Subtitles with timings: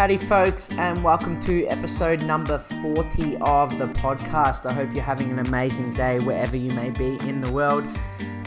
[0.00, 4.64] Howdy, folks, and welcome to episode number 40 of the podcast.
[4.64, 7.84] I hope you're having an amazing day wherever you may be in the world.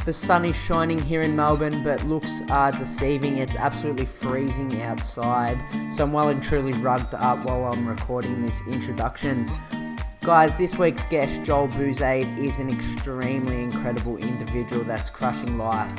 [0.04, 3.38] The sun is shining here in Melbourne, but looks are deceiving.
[3.38, 5.60] It's absolutely freezing outside,
[5.94, 9.47] so I'm well and truly rugged up while I'm recording this introduction.
[10.22, 15.94] Guys, this week's guest, Joel Bouzaid, is an extremely incredible individual that's crushing life.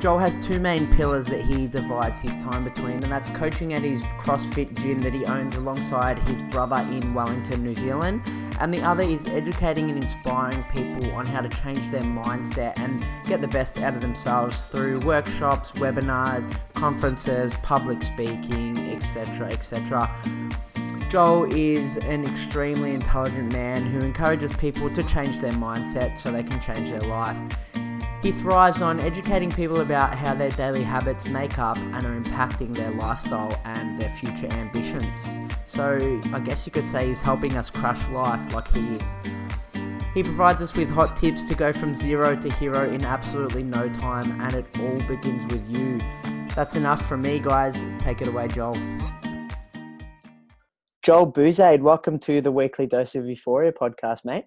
[0.00, 3.82] Joel has two main pillars that he divides his time between, and that's coaching at
[3.82, 8.22] his CrossFit gym that he owns alongside his brother in Wellington, New Zealand,
[8.60, 13.04] and the other is educating and inspiring people on how to change their mindset and
[13.26, 19.48] get the best out of themselves through workshops, webinars, conferences, public speaking, etc.
[19.48, 20.08] etc.
[21.10, 26.44] Joel is an extremely intelligent man who encourages people to change their mindset so they
[26.44, 27.36] can change their life.
[28.20, 32.74] He thrives on educating people about how their daily habits make up and are impacting
[32.74, 35.38] their lifestyle and their future ambitions.
[35.66, 39.14] So, I guess you could say he's helping us crush life like he is.
[40.14, 43.88] He provides us with hot tips to go from zero to hero in absolutely no
[43.88, 46.00] time, and it all begins with you.
[46.56, 47.84] That's enough from me, guys.
[48.00, 48.74] Take it away, Joel.
[51.04, 54.46] Joel Bouzaid, welcome to the Weekly Dose of Euphoria podcast, mate.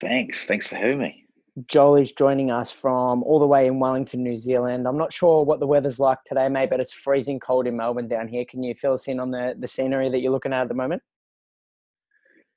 [0.00, 0.44] Thanks.
[0.44, 1.24] Thanks for having me.
[1.66, 4.86] Joel is joining us from all the way in Wellington, New Zealand.
[4.86, 8.08] I'm not sure what the weather's like today, mate, but it's freezing cold in Melbourne
[8.08, 8.44] down here.
[8.44, 10.74] Can you fill us in on the, the scenery that you're looking at at the
[10.74, 11.02] moment?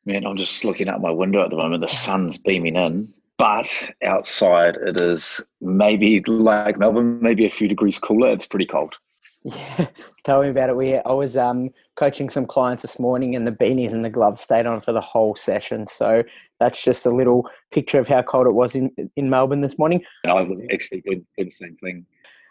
[0.05, 1.81] Man, I'm just looking out my window at the moment.
[1.81, 3.71] The sun's beaming in, but
[4.03, 8.31] outside it is maybe like Melbourne, maybe a few degrees cooler.
[8.31, 8.95] It's pretty cold.
[9.43, 9.87] Yeah,
[10.23, 10.77] tell me about it.
[10.77, 14.41] We I was um, coaching some clients this morning, and the beanies and the gloves
[14.41, 15.85] stayed on for the whole session.
[15.87, 16.23] So
[16.59, 20.03] that's just a little picture of how cold it was in in Melbourne this morning.
[20.25, 22.05] I was actually doing, the same thing.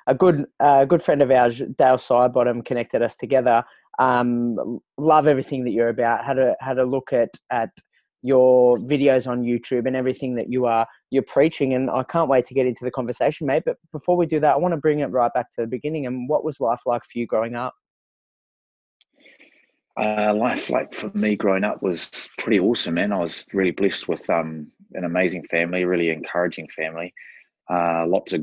[0.06, 3.64] A good uh, good friend of ours, Dale Sidebottom, connected us together.
[3.98, 6.24] Um, love everything that you're about.
[6.24, 7.70] Had a had a look at at
[8.22, 12.44] your videos on YouTube and everything that you are you're preaching and I can't wait
[12.46, 15.00] to get into the conversation mate but before we do that I want to bring
[15.00, 17.74] it right back to the beginning and what was life like for you growing up?
[20.00, 23.12] Uh, life like for me growing up was pretty awesome man.
[23.12, 27.12] I was really blessed with um, an amazing family really encouraging family.
[27.68, 28.42] Uh, lots of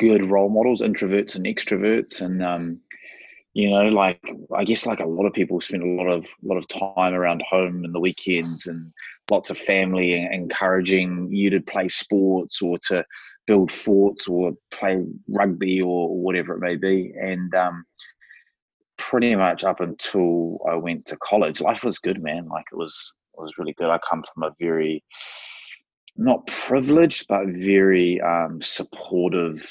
[0.00, 2.80] good role models introverts and extroverts and um,
[3.54, 4.20] you know like
[4.56, 7.42] i guess like a lot of people spend a lot of lot of time around
[7.48, 8.92] home in the weekends and
[9.30, 13.04] lots of family encouraging you to play sports or to
[13.46, 17.12] build forts or play rugby or whatever it may be.
[17.20, 17.84] And um,
[18.96, 22.48] pretty much up until i went to college life was good man.
[22.48, 23.90] Like it was it was really good.
[23.90, 25.02] I come from a very
[26.16, 29.68] not privileged but very um, supportive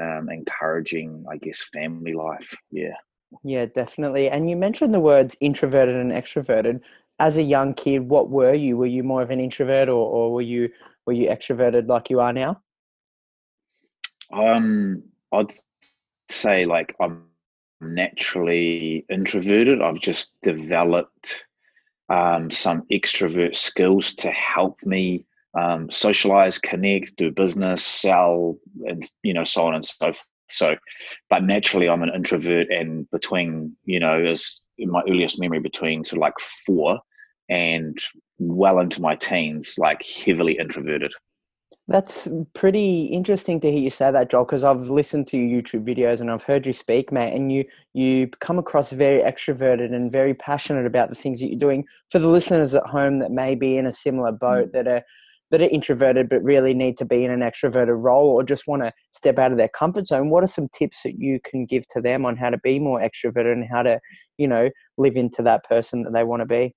[0.00, 2.54] um, encouraging i guess family life.
[2.70, 2.94] Yeah
[3.42, 4.28] yeah, definitely.
[4.28, 6.80] And you mentioned the words introverted and extroverted.
[7.18, 8.76] As a young kid, what were you?
[8.76, 10.70] Were you more of an introvert, or, or were you
[11.06, 12.60] were you extroverted like you are now?
[14.32, 15.02] Um,
[15.32, 15.54] I'd
[16.28, 17.24] say like I'm
[17.80, 19.80] naturally introverted.
[19.80, 21.44] I've just developed
[22.08, 25.24] um, some extrovert skills to help me
[25.58, 30.24] um, socialize, connect, do business, sell, and you know, so on and so forth.
[30.48, 30.76] So,
[31.30, 36.04] but naturally, I'm an introvert, and between you know, as in my earliest memory, between
[36.04, 37.00] sort of like four
[37.48, 37.98] and
[38.38, 41.12] well into my teens, like heavily introverted.
[41.86, 45.84] That's pretty interesting to hear you say that, Joel, because I've listened to your YouTube
[45.86, 50.10] videos and I've heard you speak, mate, and you you come across very extroverted and
[50.10, 51.84] very passionate about the things that you're doing.
[52.08, 54.72] For the listeners at home that may be in a similar boat, mm.
[54.72, 55.02] that are
[55.54, 58.82] that are introverted but really need to be in an extroverted role or just want
[58.82, 61.86] to step out of their comfort zone what are some tips that you can give
[61.86, 64.00] to them on how to be more extroverted and how to
[64.36, 66.74] you know live into that person that they want to be?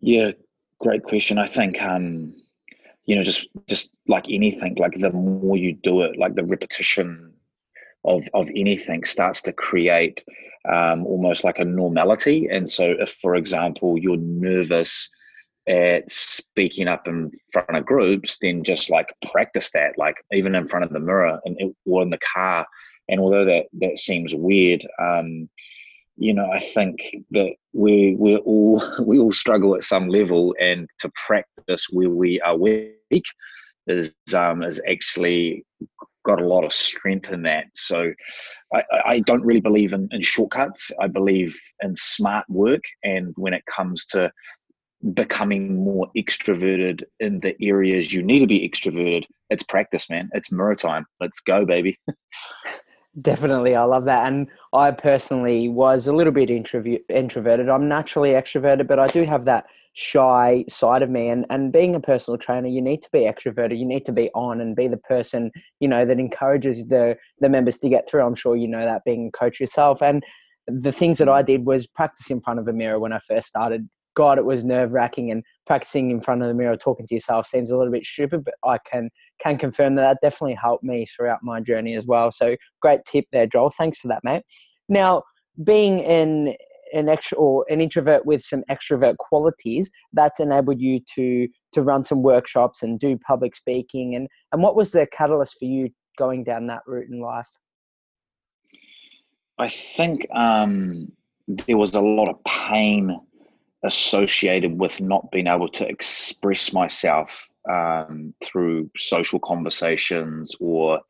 [0.00, 0.32] Yeah
[0.82, 1.38] great question.
[1.38, 2.34] I think um
[3.06, 7.32] you know just just like anything like the more you do it like the repetition
[8.04, 10.24] of of anything starts to create
[10.68, 12.48] um, almost like a normality.
[12.50, 15.08] And so if for example you're nervous
[15.68, 20.66] at speaking up in front of groups, then just like practice that, like even in
[20.66, 22.66] front of the mirror and or in the car.
[23.08, 25.48] And although that that seems weird, um,
[26.16, 26.98] you know, I think
[27.30, 32.40] that we we all we all struggle at some level, and to practice where we
[32.40, 33.24] are weak
[33.86, 35.64] is um, is actually
[36.24, 37.64] got a lot of strength in that.
[37.74, 38.12] So
[38.72, 40.92] I, I don't really believe in, in shortcuts.
[41.00, 44.30] I believe in smart work, and when it comes to
[45.14, 50.30] becoming more extroverted in the areas you need to be extroverted, it's practice, man.
[50.32, 51.06] It's mirror time.
[51.20, 51.98] Let's go, baby.
[53.20, 54.26] Definitely, I love that.
[54.26, 57.68] And I personally was a little bit introverted.
[57.68, 61.28] I'm naturally extroverted, but I do have that shy side of me.
[61.28, 63.78] And and being a personal trainer, you need to be extroverted.
[63.78, 67.50] You need to be on and be the person you know that encourages the the
[67.50, 68.22] members to get through.
[68.22, 70.02] I'm sure you know that being a coach yourself.
[70.02, 70.24] And
[70.66, 71.46] the things that I mm.
[71.46, 74.64] did was practice in front of a mirror when I first started God, it was
[74.64, 77.92] nerve wracking and practicing in front of the mirror, talking to yourself seems a little
[77.92, 79.10] bit stupid, but I can
[79.40, 82.30] can confirm that that definitely helped me throughout my journey as well.
[82.30, 83.70] So great tip there, Joel.
[83.70, 84.42] Thanks for that, mate.
[84.88, 85.22] Now,
[85.64, 86.54] being an
[86.92, 92.04] an extra or an introvert with some extrovert qualities, that's enabled you to to run
[92.04, 94.14] some workshops and do public speaking.
[94.14, 97.48] And and what was the catalyst for you going down that route in life?
[99.58, 101.12] I think um,
[101.46, 103.18] there was a lot of pain
[103.84, 111.00] associated with not being able to express myself um, through social conversations or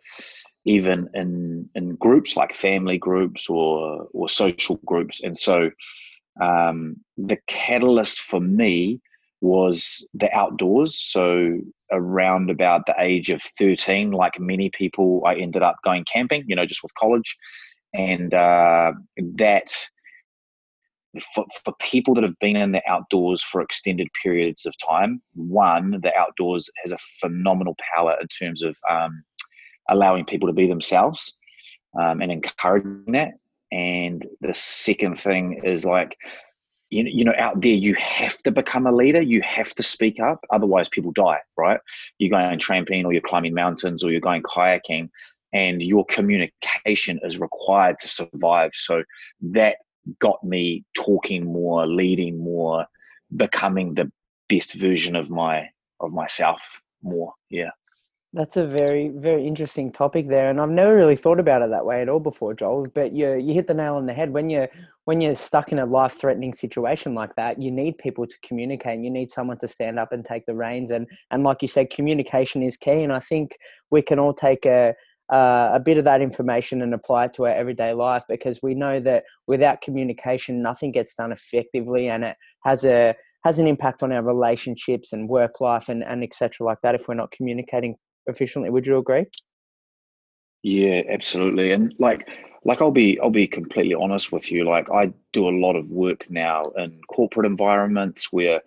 [0.64, 5.20] even in in groups like family groups or or social groups.
[5.22, 5.70] And so
[6.40, 9.00] um, the catalyst for me
[9.40, 10.96] was the outdoors.
[10.98, 11.58] So
[11.90, 16.56] around about the age of 13 like many people i ended up going camping you
[16.56, 17.36] know just with college.
[17.94, 18.92] And uh,
[19.34, 19.70] that
[21.34, 26.00] for, for people that have been in the outdoors for extended periods of time, one,
[26.02, 29.22] the outdoors has a phenomenal power in terms of um,
[29.88, 31.36] allowing people to be themselves
[32.00, 33.32] um, and encouraging that.
[33.70, 36.16] And the second thing is like,
[36.90, 39.22] you, you know, out there, you have to become a leader.
[39.22, 40.44] You have to speak up.
[40.50, 41.80] Otherwise, people die, right?
[42.18, 45.08] You're going tramping or you're climbing mountains or you're going kayaking
[45.54, 48.72] and your communication is required to survive.
[48.74, 49.04] So
[49.40, 49.76] that
[50.18, 52.86] got me talking more, leading more,
[53.36, 54.10] becoming the
[54.48, 55.68] best version of my
[56.00, 57.32] of myself more.
[57.50, 57.70] Yeah.
[58.34, 61.84] That's a very, very interesting topic there, and I've never really thought about it that
[61.84, 62.86] way at all before, Joel.
[62.94, 64.68] But you you hit the nail on the head when you're
[65.04, 67.60] when you're stuck in a life threatening situation like that.
[67.60, 68.94] You need people to communicate.
[68.94, 71.68] and You need someone to stand up and take the reins, and and like you
[71.68, 73.02] said, communication is key.
[73.02, 73.58] And I think
[73.90, 74.94] we can all take a
[75.32, 78.74] uh, a bit of that information and apply it to our everyday life because we
[78.74, 83.14] know that without communication, nothing gets done effectively, and it has a
[83.44, 86.66] has an impact on our relationships and work life and and etc.
[86.66, 87.96] like that if we're not communicating
[88.26, 88.68] efficiently.
[88.70, 89.24] Would you agree?
[90.62, 91.72] Yeah, absolutely.
[91.72, 92.28] And like
[92.64, 94.64] like I'll be I'll be completely honest with you.
[94.64, 98.60] Like I do a lot of work now in corporate environments where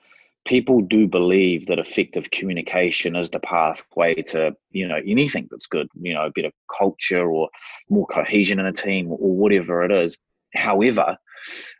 [0.45, 5.87] people do believe that effective communication is the pathway to you know anything that's good
[5.99, 7.49] you know a bit of culture or
[7.89, 10.17] more cohesion in a team or whatever it is.
[10.53, 11.17] However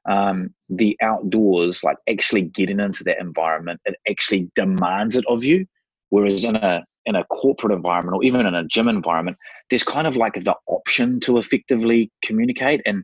[0.07, 5.65] um, the outdoors like actually getting into that environment it actually demands it of you.
[6.09, 9.38] Whereas in a in a corporate environment or even in a gym environment
[9.69, 12.81] there's kind of like the option to effectively communicate.
[12.85, 13.03] And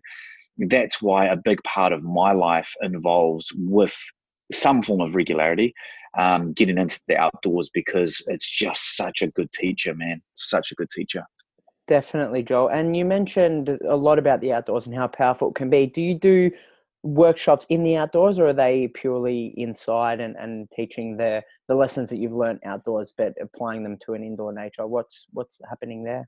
[0.57, 3.95] that's why a big part of my life involves with
[4.51, 5.74] some form of regularity
[6.18, 10.21] um, getting into the outdoors because it's just such a good teacher, man.
[10.33, 11.24] Such a good teacher.
[11.88, 12.69] Definitely, Joel.
[12.69, 15.88] And you mentioned a lot about the outdoors and how powerful it can be.
[15.88, 16.51] Do you do
[17.03, 22.09] workshops in the outdoors or are they purely inside and, and teaching the, the lessons
[22.09, 24.86] that you've learned outdoors but applying them to an indoor nature?
[24.86, 26.27] What's what's happening there?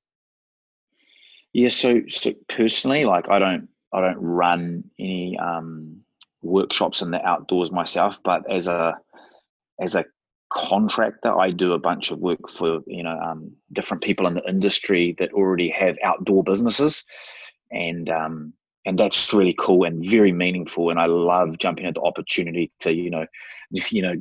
[1.54, 6.02] Yeah, so so personally, like I don't I don't run any um
[6.44, 8.96] workshops in the outdoors myself, but as a
[9.82, 10.06] as a
[10.52, 14.48] contractor, I do a bunch of work for you know um, different people in the
[14.48, 17.04] industry that already have outdoor businesses,
[17.72, 18.54] and um,
[18.86, 20.90] and that's really cool and very meaningful.
[20.90, 23.26] And I love jumping at the opportunity to you know
[23.72, 24.16] you know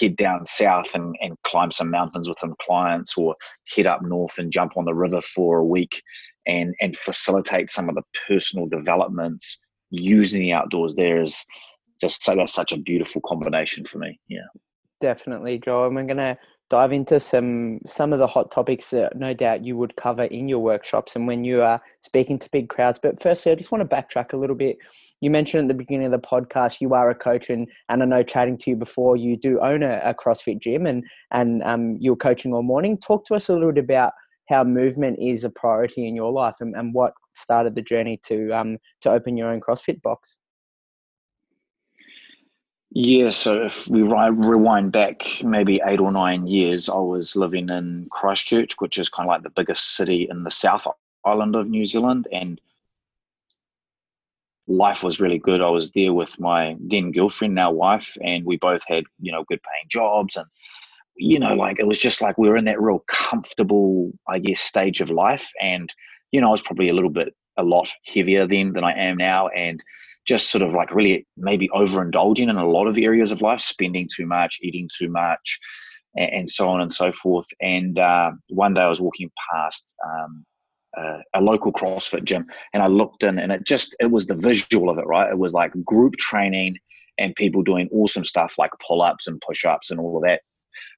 [0.00, 3.36] head down south and, and climb some mountains with some clients or
[3.76, 6.02] head up north and jump on the river for a week
[6.46, 11.44] and and facilitate some of the personal developments using the outdoors there is
[12.00, 14.18] just so that's such a beautiful combination for me.
[14.28, 14.46] Yeah.
[15.00, 15.86] Definitely, Joe.
[15.86, 16.36] And we're to
[16.68, 20.46] dive into some some of the hot topics that no doubt you would cover in
[20.46, 23.00] your workshops and when you are speaking to big crowds.
[23.02, 24.76] But firstly, I just want to backtrack a little bit.
[25.20, 28.06] You mentioned at the beginning of the podcast you are a coach, and, and I
[28.06, 31.96] know chatting to you before you do own a, a CrossFit gym and and um,
[31.98, 32.96] you're coaching all morning.
[32.96, 34.12] Talk to us a little bit about
[34.50, 38.50] how movement is a priority in your life and, and what started the journey to
[38.52, 40.38] um, to open your own CrossFit box?
[42.92, 48.08] Yeah, so if we rewind back maybe eight or nine years, I was living in
[48.10, 50.88] Christchurch, which is kind of like the biggest city in the South
[51.24, 52.60] Island of New Zealand, and
[54.66, 55.60] life was really good.
[55.60, 59.44] I was there with my then girlfriend, now wife, and we both had you know
[59.44, 60.46] good paying jobs, and
[61.16, 64.60] you know like it was just like we were in that real comfortable, I guess,
[64.60, 65.94] stage of life, and
[66.32, 69.16] you know, I was probably a little bit, a lot heavier then than I am
[69.16, 69.48] now.
[69.48, 69.82] And
[70.26, 74.08] just sort of like really maybe overindulging in a lot of areas of life, spending
[74.14, 75.58] too much, eating too much,
[76.16, 77.46] and, and so on and so forth.
[77.60, 80.44] And uh, one day I was walking past um,
[80.96, 84.34] uh, a local CrossFit gym, and I looked in, and it just it was the
[84.34, 85.30] visual of it, right?
[85.30, 86.76] It was like group training
[87.18, 90.40] and people doing awesome stuff like pull-ups and push-ups and all of that.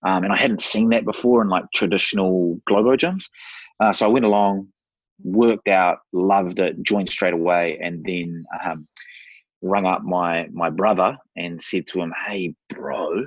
[0.07, 3.25] Um, and I hadn't seen that before in like traditional Globo gyms.
[3.81, 4.69] Uh, so I went along,
[5.25, 8.87] worked out, loved it, joined straight away, and then um,
[9.63, 13.27] rung up my my brother and said to him, "Hey, bro,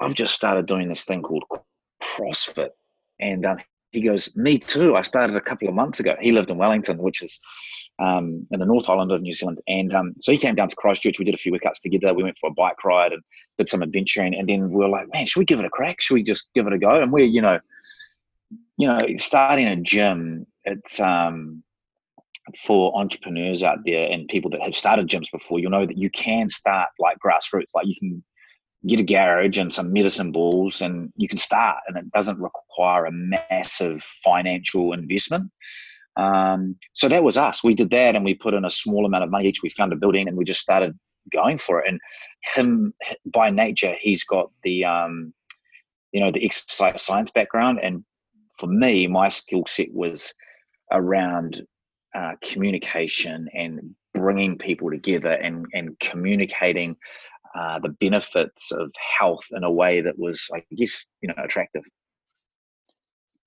[0.00, 1.44] I've just started doing this thing called
[2.02, 2.70] CrossFit,"
[3.20, 3.58] and um,
[3.92, 4.96] he goes, "Me too.
[4.96, 7.38] I started a couple of months ago." He lived in Wellington, which is
[7.98, 10.76] um, in the North Island of New Zealand, and um, so he came down to
[10.76, 11.18] Christchurch.
[11.18, 12.14] We did a few workouts together.
[12.14, 13.22] We went for a bike ride and
[13.58, 16.00] did some adventuring, and then we were like, "Man, should we give it a crack?
[16.00, 17.60] Should we just give it a go?" And we're, you know,
[18.76, 20.46] you know, starting a gym.
[20.64, 21.62] It's um,
[22.64, 25.58] for entrepreneurs out there and people that have started gyms before.
[25.58, 27.74] You'll know that you can start like grassroots.
[27.74, 28.22] Like you can
[28.86, 33.06] get a garage and some medicine balls and you can start and it doesn't require
[33.06, 35.50] a massive financial investment
[36.16, 39.24] um, so that was us we did that and we put in a small amount
[39.24, 40.98] of money each we found a building and we just started
[41.32, 42.00] going for it and
[42.54, 42.92] him
[43.26, 45.32] by nature he's got the um,
[46.10, 48.04] you know the exercise science background and
[48.58, 50.34] for me my skill set was
[50.92, 51.62] around
[52.14, 56.96] uh, communication and bringing people together and and communicating
[57.54, 61.82] uh, the benefits of health in a way that was, I guess, you know, attractive.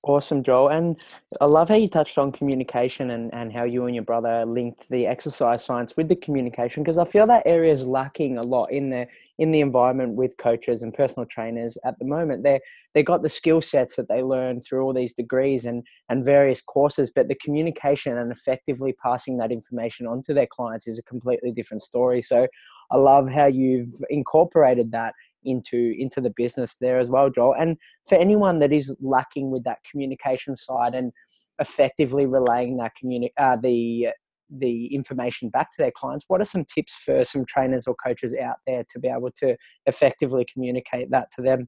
[0.06, 0.68] Awesome, Joel.
[0.70, 1.00] And
[1.42, 4.88] I love how you touched on communication and, and how you and your brother linked
[4.88, 8.72] the exercise science with the communication because I feel that area is lacking a lot
[8.72, 9.08] in the
[9.40, 12.44] in the environment with coaches and personal trainers at the moment.
[12.44, 12.60] They
[12.94, 16.62] they got the skill sets that they learn through all these degrees and and various
[16.62, 21.04] courses, but the communication and effectively passing that information on to their clients is a
[21.04, 22.22] completely different story.
[22.22, 22.46] So
[22.92, 27.56] I love how you've incorporated that into into the business there as well, Joel.
[27.56, 31.12] And for anyone that is lacking with that communication side and
[31.60, 34.10] effectively relaying that communi- uh, the
[34.50, 38.36] the information back to their clients, what are some tips for some trainers or coaches
[38.36, 41.68] out there to be able to effectively communicate that to them?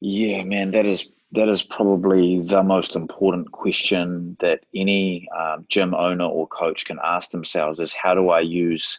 [0.00, 5.94] Yeah, man, that is that is probably the most important question that any um, gym
[5.94, 8.98] owner or coach can ask themselves: is how do I use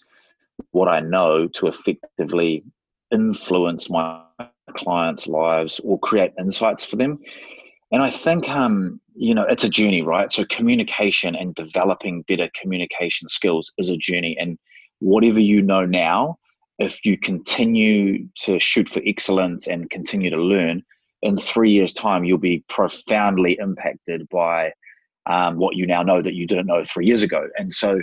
[0.72, 2.63] what I know to effectively
[3.12, 4.22] influence my
[4.75, 7.20] clients' lives or create insights for them.
[7.91, 10.32] And I think, um, you know, it's a journey, right?
[10.32, 14.36] So communication and developing better communication skills is a journey.
[14.39, 14.58] And
[15.00, 16.38] whatever you know now,
[16.79, 20.84] if you continue to shoot for excellence and continue to learn,
[21.24, 24.74] in three years' time, you'll be profoundly impacted by
[25.25, 27.48] um, what you now know that you didn't know three years ago.
[27.58, 28.01] And so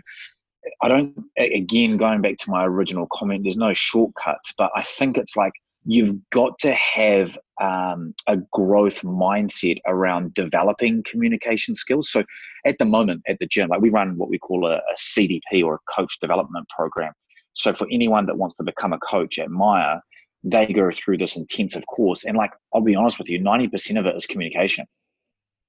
[0.83, 5.17] I don't, again, going back to my original comment, there's no shortcuts, but I think
[5.17, 5.52] it's like
[5.85, 12.11] you've got to have um, a growth mindset around developing communication skills.
[12.11, 12.25] So
[12.67, 15.64] at the moment at the gym, like we run what we call a, a CDP
[15.64, 17.12] or a coach development program.
[17.55, 19.97] So for anyone that wants to become a coach at Maya,
[20.45, 22.25] they go through this intensive course.
[22.25, 24.87] And like, I'll be honest with you, 90% of it is communication.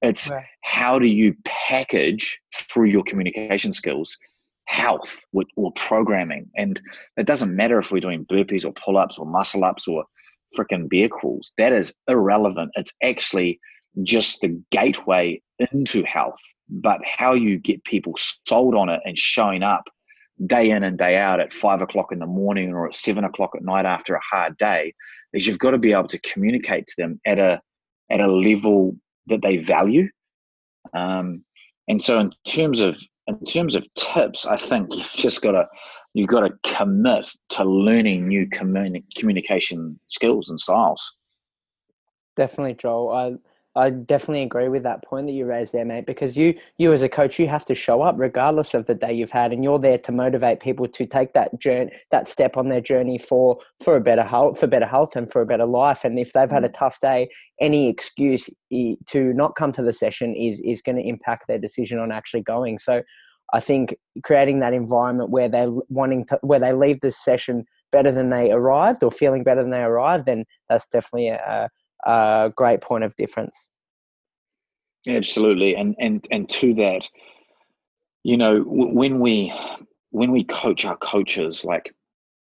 [0.02, 0.46] It's right.
[0.62, 4.18] how do you package through your communication skills
[4.66, 5.20] health
[5.56, 6.50] or programming.
[6.56, 6.80] And
[7.18, 10.06] it doesn't matter if we're doing burpees or pull ups or muscle ups or
[10.58, 11.52] freaking bear crawls.
[11.58, 12.72] That is irrelevant.
[12.76, 13.60] It's actually
[14.04, 15.42] just the gateway
[15.72, 16.40] into health.
[16.70, 18.14] But how you get people
[18.48, 19.84] sold on it and showing up
[20.46, 23.52] day in and day out at five o'clock in the morning or at seven o'clock
[23.56, 24.94] at night after a hard day
[25.34, 27.62] is you've got to be able to communicate to them at a
[28.10, 28.96] at a level
[29.28, 30.10] that they value.
[30.94, 31.44] Um,
[31.88, 32.98] and so, in terms of
[33.40, 35.68] in terms of tips, I think you've just got to
[36.14, 41.14] you've got to commit to learning new communi- communication skills and styles.
[42.36, 43.40] Definitely, Joel.
[43.76, 46.06] I definitely agree with that point that you raised there, mate.
[46.06, 49.14] Because you you as a coach, you have to show up regardless of the day
[49.14, 52.68] you've had, and you're there to motivate people to take that journey, that step on
[52.68, 56.04] their journey for for a better health, for better health, and for a better life.
[56.04, 56.78] And if they've had a mm.
[56.78, 57.30] tough day,
[57.62, 61.98] any excuse to not come to the session is is going to impact their decision
[61.98, 62.78] on actually going.
[62.78, 63.04] So,
[63.54, 68.12] I think creating that environment where they're wanting to, where they leave this session better
[68.12, 71.70] than they arrived or feeling better than they arrived, then that's definitely a
[72.06, 73.70] a great point of difference.
[75.10, 77.10] Absolutely, and and and to that,
[78.24, 79.54] you know, when we
[80.12, 81.94] when we coach our coaches, like,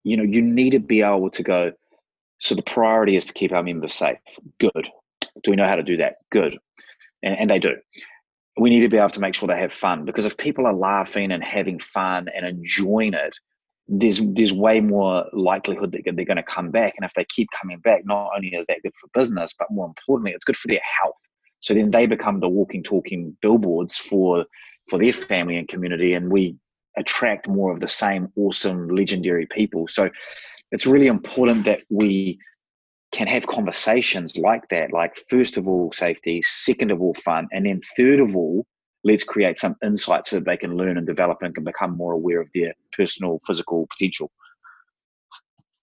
[0.04, 1.72] you know, you need to be able to go.
[2.40, 4.18] So the priority is to keep our members safe.
[4.60, 4.90] Good.
[5.44, 6.16] Do we know how to do that?
[6.32, 6.58] Good,
[7.24, 7.76] and, and they do.
[8.58, 10.74] we need to be able to make sure they have fun because if people are
[10.74, 13.38] laughing and having fun and enjoying it,
[13.90, 16.94] there's there's way more likelihood that they're going to come back.
[16.98, 19.88] And if they keep coming back, not only is that good for business, but more
[19.88, 21.16] importantly, it's good for their health.
[21.60, 24.46] So then they become the walking, talking billboards for
[24.90, 26.56] for their family and community, and we
[26.98, 29.88] attract more of the same awesome, legendary people.
[29.88, 30.10] So
[30.72, 32.40] it's really important that we
[33.12, 34.94] can have conversations like that.
[34.94, 36.42] Like first of all, safety.
[36.44, 38.66] Second of all, fun, and then third of all,
[39.04, 42.14] let's create some insights so that they can learn and develop and can become more
[42.14, 44.32] aware of their personal physical potential.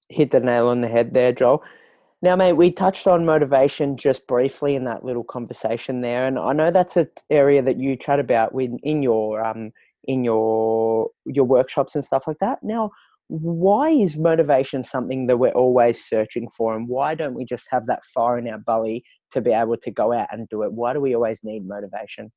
[0.09, 1.65] Hit the nail on the head there, Joel.
[2.23, 6.53] Now, mate, we touched on motivation just briefly in that little conversation there, and I
[6.53, 9.73] know that's an area that you chat about with in your um,
[10.05, 12.63] in your your workshops and stuff like that.
[12.63, 12.91] Now,
[13.29, 17.87] why is motivation something that we're always searching for, and why don't we just have
[17.87, 20.73] that fire in our belly to be able to go out and do it?
[20.73, 22.33] Why do we always need motivation?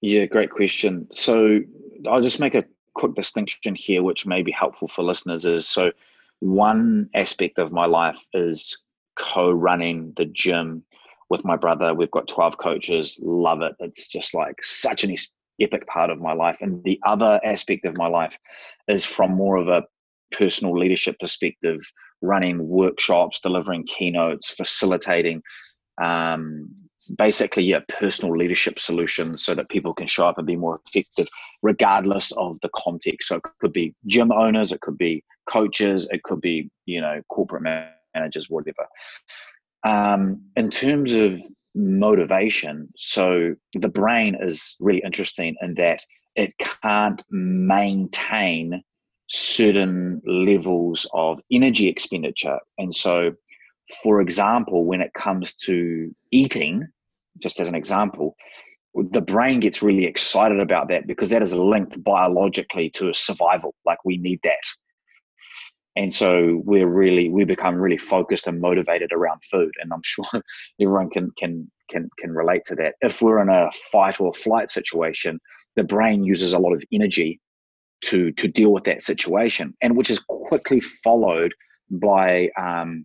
[0.00, 1.08] Yeah, great question.
[1.12, 1.60] So
[2.08, 2.64] I'll just make a
[2.94, 5.44] quick distinction here, which may be helpful for listeners.
[5.44, 5.90] Is so
[6.40, 8.78] one aspect of my life is
[9.16, 10.84] co-running the gym
[11.30, 11.94] with my brother.
[11.94, 13.74] We've got 12 coaches, love it.
[13.80, 15.14] It's just like such an
[15.60, 16.58] epic part of my life.
[16.60, 18.38] And the other aspect of my life
[18.86, 19.82] is from more of a
[20.30, 21.80] personal leadership perspective,
[22.22, 25.42] running workshops, delivering keynotes, facilitating
[26.00, 26.74] um,
[27.16, 31.28] basically yeah personal leadership solutions so that people can show up and be more effective
[31.62, 33.28] regardless of the context.
[33.28, 37.22] So it could be gym owners it could be coaches it could be you know
[37.28, 37.62] corporate
[38.14, 38.86] managers whatever.
[39.84, 41.42] Um, in terms of
[41.74, 48.82] motivation so the brain is really interesting in that it can't maintain
[49.28, 52.58] certain levels of energy expenditure.
[52.78, 53.32] And so
[54.02, 56.88] for example when it comes to eating
[57.40, 58.36] just as an example,
[58.94, 63.74] the brain gets really excited about that because that is linked biologically to survival.
[63.84, 64.64] Like we need that.
[65.96, 69.72] And so we're really we become really focused and motivated around food.
[69.80, 70.24] And I'm sure
[70.80, 72.94] everyone can can can can relate to that.
[73.00, 75.40] If we're in a fight or flight situation,
[75.76, 77.40] the brain uses a lot of energy
[78.06, 81.52] to to deal with that situation, and which is quickly followed
[81.90, 83.04] by um,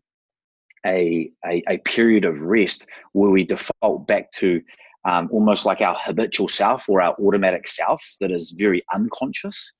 [0.85, 4.61] a, a, a period of rest where we default back to
[5.09, 9.73] um, almost like our habitual self or our automatic self that is very unconscious.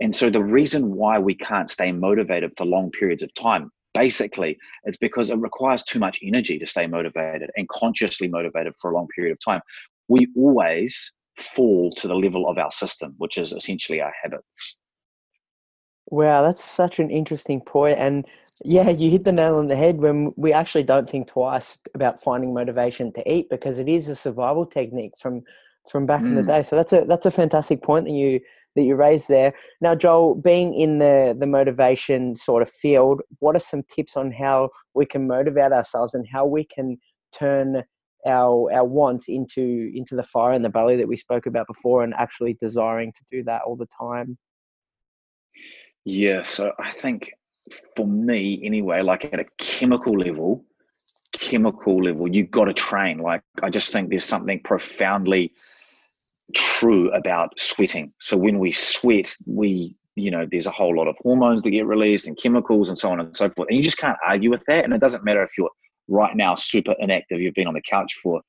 [0.00, 4.58] And so the reason why we can't stay motivated for long periods of time, basically,
[4.84, 8.94] it's because it requires too much energy to stay motivated and consciously motivated for a
[8.94, 9.60] long period of time.
[10.08, 14.76] We always fall to the level of our system, which is essentially our habits.
[16.08, 17.98] Wow, that's such an interesting point.
[17.98, 18.26] And
[18.64, 22.22] yeah, you hit the nail on the head when we actually don't think twice about
[22.22, 25.42] finding motivation to eat because it is a survival technique from
[25.90, 26.26] from back mm.
[26.26, 26.46] in the mm.
[26.46, 26.62] day.
[26.62, 28.40] So that's a that's a fantastic point that you
[28.74, 29.52] that you raised there.
[29.80, 34.32] Now, Joel, being in the the motivation sort of field, what are some tips on
[34.32, 36.98] how we can motivate ourselves and how we can
[37.32, 37.82] turn
[38.26, 42.02] our our wants into into the fire in the belly that we spoke about before
[42.02, 44.38] and actually desiring to do that all the time?
[46.04, 47.32] Yeah, so I think
[47.96, 50.64] for me anyway, like at a chemical level,
[51.32, 53.18] chemical level, you've got to train.
[53.18, 55.52] Like I just think there's something profoundly
[56.54, 58.12] true about sweating.
[58.20, 61.86] So when we sweat, we you know there's a whole lot of hormones that get
[61.86, 64.62] released and chemicals and so on and so forth and you just can't argue with
[64.66, 65.70] that and it doesn't matter if you're
[66.08, 68.40] right now super inactive you've been on the couch for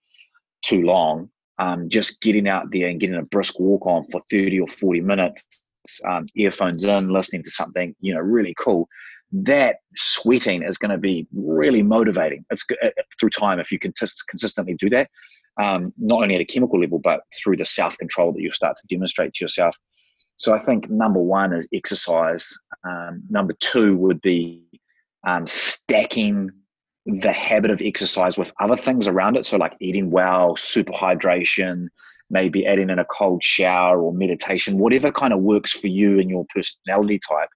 [0.66, 4.62] too long um, just getting out there and getting a brisk walk on for 30
[4.62, 5.44] or 40 minutes
[6.08, 8.88] um, earphones in, listening to something, you know, really cool.
[9.32, 12.46] That sweating is going to be really motivating.
[12.50, 15.10] It's uh, through time if you can just consistently do that,
[15.62, 18.78] um, not only at a chemical level but through the self control that you start
[18.78, 19.76] to demonstrate to yourself.
[20.38, 22.56] So I think number one is exercise.
[22.88, 24.64] Um, number two would be
[25.26, 26.52] um, stacking
[27.08, 29.46] the habit of exercise with other things around it.
[29.46, 31.88] So like eating well, super hydration,
[32.30, 36.30] maybe adding in a cold shower or meditation, whatever kind of works for you and
[36.30, 37.50] your personality type.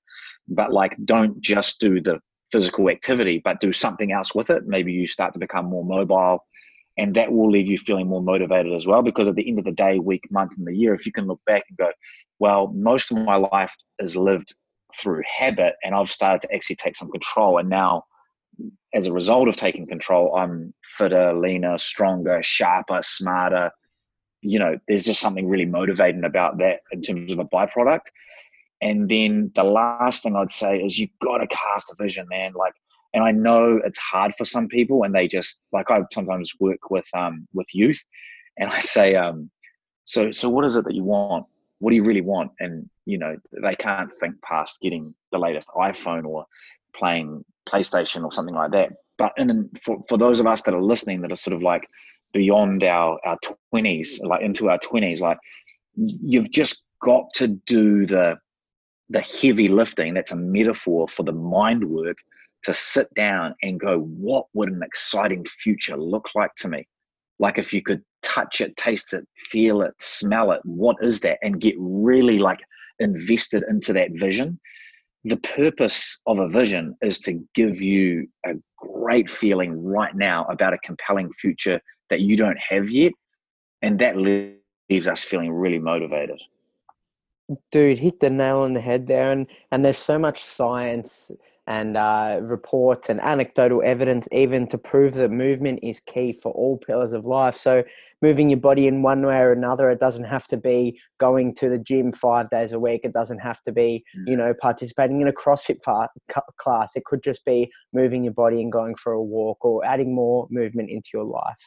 [0.47, 2.19] But like, don't just do the
[2.51, 4.67] physical activity, but do something else with it.
[4.67, 6.45] Maybe you start to become more mobile,
[6.97, 9.01] and that will leave you feeling more motivated as well.
[9.01, 11.27] Because at the end of the day, week, month, and the year, if you can
[11.27, 11.91] look back and go,
[12.39, 14.53] well, most of my life is lived
[14.99, 18.03] through habit, and I've started to actually take some control, and now
[18.93, 23.71] as a result of taking control, I'm fitter, leaner, stronger, sharper, smarter,
[24.41, 28.08] you know, there's just something really motivating about that in terms of a byproduct.
[28.82, 32.54] And then the last thing I'd say is you've got to cast a vision, man.
[32.54, 32.73] Like
[33.13, 36.89] and I know it's hard for some people, and they just like I sometimes work
[36.89, 38.01] with um with youth,
[38.58, 39.49] and I say um,
[40.06, 41.45] so so what is it that you want?
[41.80, 42.51] What do you really want?
[42.60, 46.45] And you know they can't think past getting the latest iPhone or
[46.95, 48.93] playing PlayStation or something like that.
[49.17, 51.88] But in for for those of us that are listening that are sort of like
[52.34, 53.38] beyond our our
[53.70, 55.38] twenties, like into our twenties, like
[55.96, 58.38] you've just got to do the
[59.10, 60.13] the heavy lifting.
[60.13, 62.17] That's a metaphor for the mind work
[62.63, 66.88] to sit down and go, what would an exciting future look like to me?
[67.39, 71.39] Like if you could touch it, taste it, feel it, smell it, what is that?
[71.41, 72.60] And get really like
[73.00, 74.60] invested into that vision.
[75.24, 80.74] The purpose of a vision is to give you a great feeling right now about
[80.74, 83.13] a compelling future that you don't have yet.
[83.82, 86.39] And that leaves us feeling really motivated.
[87.72, 89.32] Dude, hit the nail on the head there.
[89.32, 91.32] And, and there's so much science
[91.71, 96.77] and uh, reports and anecdotal evidence even to prove that movement is key for all
[96.77, 97.55] pillars of life.
[97.55, 97.84] So
[98.21, 101.69] moving your body in one way or another it doesn't have to be going to
[101.69, 103.01] the gym five days a week.
[103.05, 104.29] It doesn't have to be mm.
[104.29, 105.79] you know participating in a crossfit
[106.57, 106.95] class.
[106.97, 110.47] It could just be moving your body and going for a walk or adding more
[110.51, 111.63] movement into your life.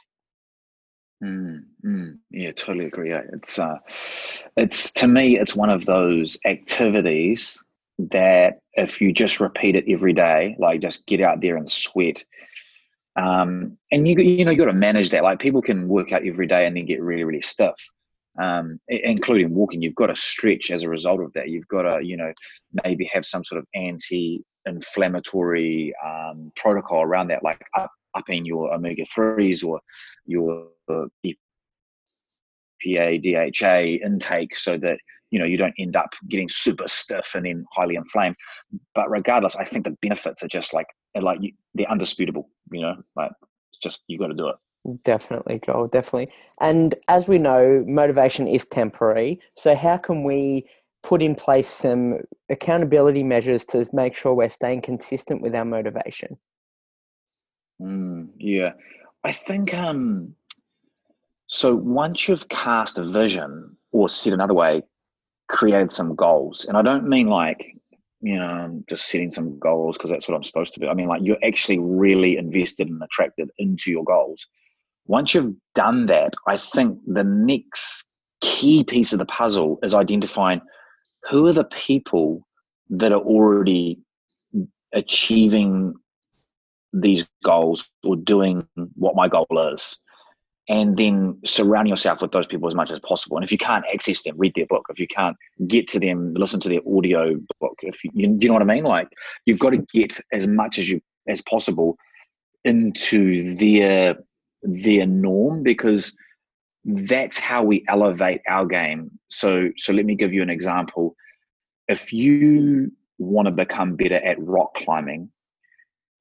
[1.23, 3.15] Mm, mm, yeah, totally agree.
[3.33, 3.79] It's uh,
[4.59, 7.65] it's to me, it's one of those activities
[7.99, 12.25] that if you just repeat it every day, like just get out there and sweat,
[13.17, 15.23] um, and you you know you got to manage that.
[15.23, 17.77] Like people can work out every day and then get really really stiff,
[18.41, 19.81] um, including walking.
[19.81, 21.49] You've got to stretch as a result of that.
[21.49, 22.33] You've got to you know
[22.85, 29.05] maybe have some sort of anti-inflammatory um, protocol around that, like up, upping your omega
[29.05, 29.81] threes or
[30.27, 30.69] your
[32.85, 34.99] EPA DHA intake, so that
[35.35, 38.37] you know you don't end up getting super stiff and then highly inflamed.
[38.95, 40.87] But regardless i think the benefits are just like
[41.21, 41.41] like
[41.75, 43.33] they're undisputable you know like
[43.73, 44.57] it's just you got to do it.
[45.05, 46.33] Definitely joel definitely.
[46.61, 49.41] And as we know motivation is temporary.
[49.57, 50.67] So how can we
[51.03, 56.37] put in place some accountability measures to make sure we're staying consistent with our motivation?
[57.83, 58.73] Mm, yeah.
[59.25, 60.35] I think um
[61.49, 64.83] so once you've cast a vision or said another way
[65.49, 66.65] created some goals.
[66.67, 67.77] And I don't mean like,
[68.21, 70.89] you know, just setting some goals because that's what I'm supposed to do.
[70.89, 74.47] I mean, like, you're actually really invested and attracted into your goals.
[75.07, 78.05] Once you've done that, I think the next
[78.41, 80.61] key piece of the puzzle is identifying
[81.29, 82.47] who are the people
[82.91, 84.01] that are already
[84.93, 85.95] achieving
[86.93, 89.99] these goals or doing what my goal is
[90.69, 93.37] and then surround yourself with those people as much as possible.
[93.37, 94.87] And if you can't access them, read their book.
[94.89, 97.79] If you can't get to them, listen to their audio book.
[97.83, 99.09] If you, you, know what I mean, like
[99.45, 101.97] you've got to get as much as you as possible
[102.65, 104.17] into their
[104.63, 106.17] their norm because
[106.85, 109.11] that's how we elevate our game.
[109.29, 111.15] So so let me give you an example.
[111.89, 115.31] If you want to become better at rock climbing,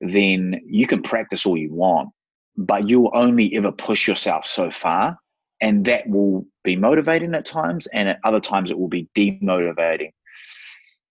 [0.01, 2.09] then you can practice all you want
[2.57, 5.17] but you'll only ever push yourself so far
[5.61, 10.11] and that will be motivating at times and at other times it will be demotivating.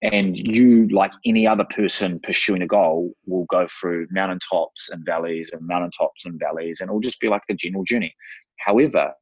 [0.01, 5.51] And you like any other person pursuing a goal will go through mountaintops and valleys
[5.53, 8.13] and mountaintops and valleys and it'll just be like a general journey.
[8.57, 9.13] However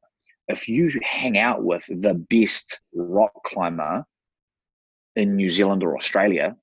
[0.48, 4.04] if you hang out with the best rock climber
[5.16, 6.56] in new zealand or australia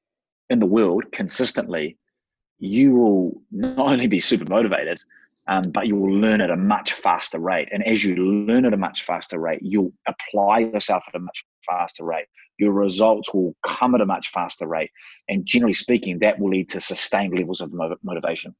[0.49, 1.97] in the world consistently
[2.59, 4.99] you will not only be super motivated
[5.49, 7.67] um, but you will learn at a much faster rate.
[7.71, 11.43] And as you learn at a much faster rate, you'll apply yourself at a much
[11.65, 12.27] faster rate.
[12.59, 14.91] Your results will come at a much faster rate.
[15.27, 18.55] And generally speaking, that will lead to sustained levels of motivation.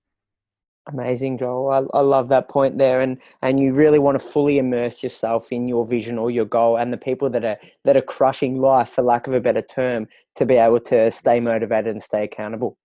[0.87, 1.69] Amazing, Joel.
[1.93, 5.51] I, I love that point there, and and you really want to fully immerse yourself
[5.51, 8.89] in your vision or your goal, and the people that are that are crushing life,
[8.89, 12.75] for lack of a better term, to be able to stay motivated and stay accountable.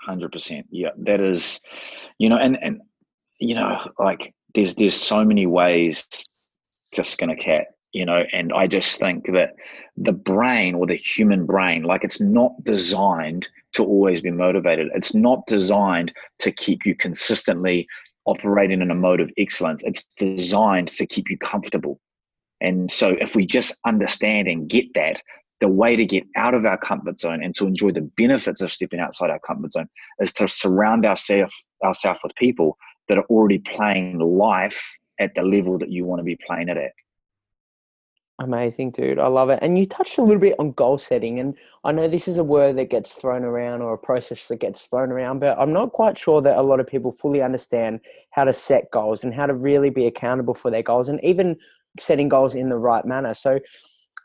[0.00, 0.90] Hundred percent, yeah.
[0.96, 1.60] That is,
[2.18, 2.80] you know, and and
[3.38, 6.06] you know, like there's there's so many ways
[6.92, 9.54] to skin a cat, you know, and I just think that
[9.96, 14.88] the brain or the human brain, like it's not designed to always be motivated.
[14.94, 17.86] It's not designed to keep you consistently
[18.26, 19.82] operating in a mode of excellence.
[19.84, 22.00] It's designed to keep you comfortable.
[22.60, 25.20] And so if we just understand and get that,
[25.60, 28.72] the way to get out of our comfort zone and to enjoy the benefits of
[28.72, 29.88] stepping outside our comfort zone
[30.20, 32.76] is to surround ourselves ourselves with people
[33.08, 34.82] that are already playing life
[35.18, 36.92] at the level that you want to be playing it at.
[38.40, 39.20] Amazing, dude.
[39.20, 39.60] I love it.
[39.62, 41.38] And you touched a little bit on goal setting.
[41.38, 44.56] And I know this is a word that gets thrown around or a process that
[44.56, 48.00] gets thrown around, but I'm not quite sure that a lot of people fully understand
[48.30, 51.56] how to set goals and how to really be accountable for their goals and even
[51.96, 53.34] setting goals in the right manner.
[53.34, 53.60] So,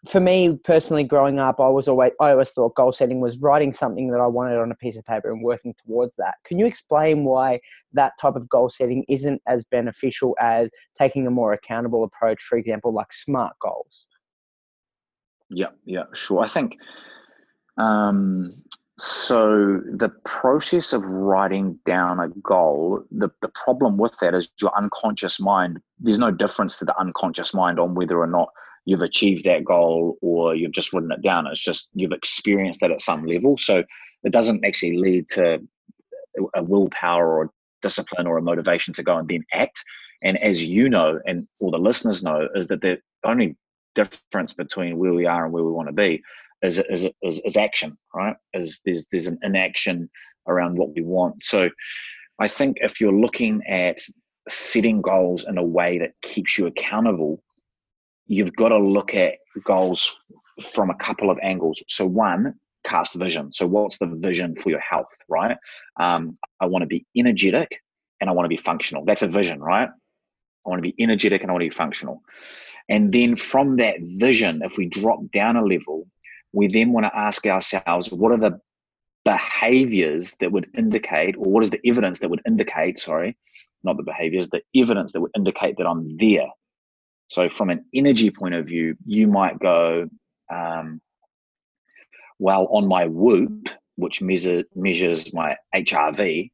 [0.07, 3.73] for me personally, growing up, I was always I always thought goal setting was writing
[3.73, 6.35] something that I wanted on a piece of paper and working towards that.
[6.45, 7.59] Can you explain why
[7.93, 12.57] that type of goal setting isn't as beneficial as taking a more accountable approach, for
[12.57, 14.07] example, like SMART goals?
[15.49, 16.41] Yeah, yeah, sure.
[16.41, 16.77] I think
[17.77, 18.53] um,
[18.97, 19.81] so.
[19.91, 25.41] The process of writing down a goal, the the problem with that is your unconscious
[25.41, 25.81] mind.
[25.99, 28.49] There's no difference to the unconscious mind on whether or not
[28.89, 31.45] you've achieved that goal or you've just written it down.
[31.45, 33.56] It's just you've experienced it at some level.
[33.56, 33.84] So
[34.23, 35.60] it doesn't actually lead to
[36.56, 37.52] a willpower or
[37.84, 39.84] discipline or a motivation to go and then act.
[40.23, 43.56] And as you know, and all the listeners know, is that the only
[43.93, 46.23] difference between where we are and where we want to be
[46.63, 48.36] is, is, is, is action, right?
[48.56, 50.10] Is there's there's an inaction
[50.47, 51.43] around what we want.
[51.43, 51.69] So
[52.39, 53.99] I think if you're looking at
[54.47, 57.43] setting goals in a way that keeps you accountable
[58.29, 59.33] you've got to look at
[59.65, 60.17] goals
[60.73, 61.83] from a couple of angles.
[61.87, 62.53] So one,
[62.85, 63.51] cast vision.
[63.51, 65.57] So what's the vision for your health, right?
[65.99, 67.81] Um, I want to be energetic
[68.21, 69.03] and I want to be functional.
[69.03, 69.89] That's a vision, right?
[69.89, 72.21] I want to be energetic and I want to be functional.
[72.87, 76.07] And then from that vision, if we drop down a level,
[76.53, 78.59] we then want to ask ourselves, what are the
[79.25, 83.37] behaviors that would indicate, or what is the evidence that would indicate, sorry,
[83.83, 86.47] not the behaviors, the evidence that would indicate that I'm there
[87.29, 90.09] so, from an energy point of view, you might go,
[90.51, 90.99] um,
[92.39, 96.49] well, on my Whoop, which measure, measures my HRV,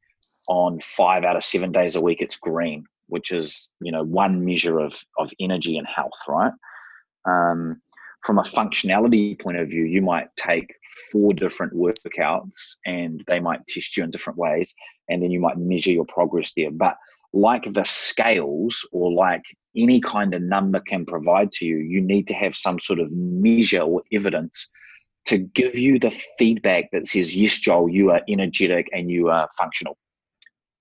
[0.50, 4.44] on five out of seven days a week, it's green, which is you know one
[4.44, 6.54] measure of of energy and health, right?
[7.24, 7.82] Um,
[8.24, 10.74] from a functionality point of view, you might take
[11.12, 14.76] four different workouts and they might test you in different ways,
[15.08, 16.72] and then you might measure your progress there.
[16.72, 16.98] But
[17.36, 19.44] like the scales or like
[19.76, 23.12] any kind of number can provide to you, you need to have some sort of
[23.12, 24.72] measure or evidence
[25.26, 29.50] to give you the feedback that says, yes, Joel, you are energetic and you are
[29.58, 29.98] functional.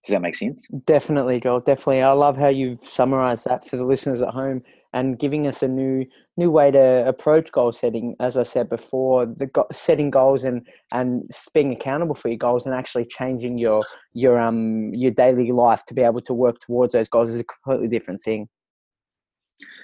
[0.04, 0.66] Does that make sense?
[0.86, 1.60] Definitely, Joel.
[1.60, 2.02] Definitely.
[2.02, 4.62] I love how you've summarized that for the listeners at home
[4.94, 8.16] and giving us a new new way to approach goal setting.
[8.20, 12.64] As I said before, the go- setting goals and and being accountable for your goals
[12.64, 16.94] and actually changing your your um your daily life to be able to work towards
[16.94, 18.48] those goals is a completely different thing.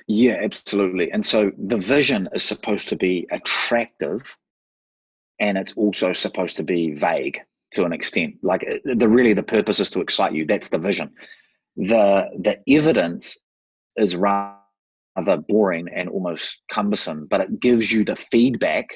[0.06, 1.12] Yeah, absolutely.
[1.12, 4.36] And so the vision is supposed to be attractive
[5.40, 7.40] and it's also supposed to be vague
[7.74, 8.34] to an extent.
[8.42, 10.46] Like uh, the really the purpose is to excite you.
[10.46, 11.10] That's the vision.
[11.76, 13.38] The the evidence
[13.96, 14.59] is rather
[15.48, 18.86] boring and almost cumbersome, but it gives you the feedback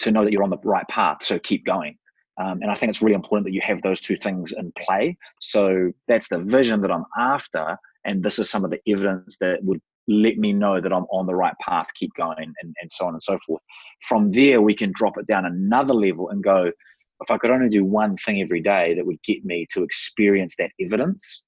[0.00, 1.18] to know that you're on the right path.
[1.22, 1.96] So keep going.
[2.40, 5.16] Um, and I think it's really important that you have those two things in play.
[5.40, 9.58] So that's the vision that I'm after, and this is some of the evidence that
[9.62, 13.06] would let me know that I'm on the right path, keep going, and, and so
[13.06, 13.62] on and so forth.
[14.08, 16.72] From there, we can drop it down another level and go,
[17.20, 20.54] if I could only do one thing every day that would get me to experience
[20.58, 21.42] that evidence,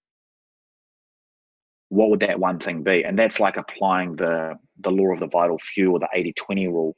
[1.93, 3.05] what would that one thing be?
[3.05, 6.97] And that's like applying the the law of the vital few or the 80-20 rule.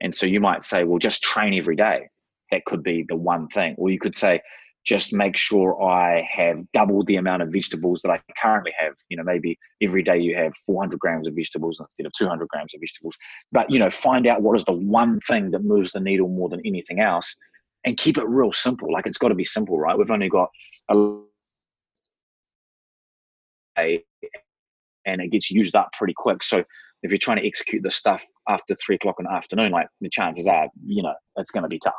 [0.00, 2.08] And so you might say, well, just train every day.
[2.50, 3.76] That could be the one thing.
[3.78, 4.42] Or you could say,
[4.84, 8.94] just make sure I have double the amount of vegetables that I currently have.
[9.08, 12.74] You know, maybe every day you have 400 grams of vegetables instead of 200 grams
[12.74, 13.16] of vegetables.
[13.52, 16.48] But, you know, find out what is the one thing that moves the needle more
[16.48, 17.32] than anything else
[17.84, 18.92] and keep it real simple.
[18.92, 19.96] Like it's got to be simple, right?
[19.96, 20.50] We've only got
[20.90, 20.96] a
[25.06, 26.42] and it gets used up pretty quick.
[26.42, 26.64] So
[27.02, 30.08] if you're trying to execute the stuff after three o'clock in the afternoon, like the
[30.08, 31.94] chances are, you know, it's going to be tough.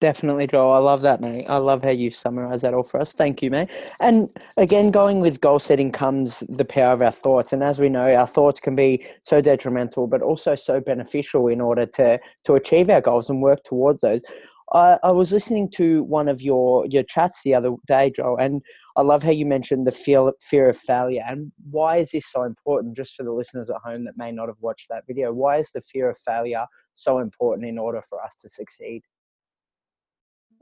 [0.00, 0.74] Definitely, Joel.
[0.74, 1.46] I love that, mate.
[1.48, 3.12] I love how you've summarized that all for us.
[3.12, 3.68] Thank you, mate.
[4.00, 7.52] And again, going with goal setting comes the power of our thoughts.
[7.52, 11.60] And as we know, our thoughts can be so detrimental, but also so beneficial in
[11.60, 14.22] order to to achieve our goals and work towards those.
[14.72, 18.62] I, I was listening to one of your your chats the other day, Joel, and
[18.96, 21.24] I love how you mentioned the fear fear of failure.
[21.26, 22.96] And why is this so important?
[22.96, 25.72] Just for the listeners at home that may not have watched that video, why is
[25.72, 29.02] the fear of failure so important in order for us to succeed?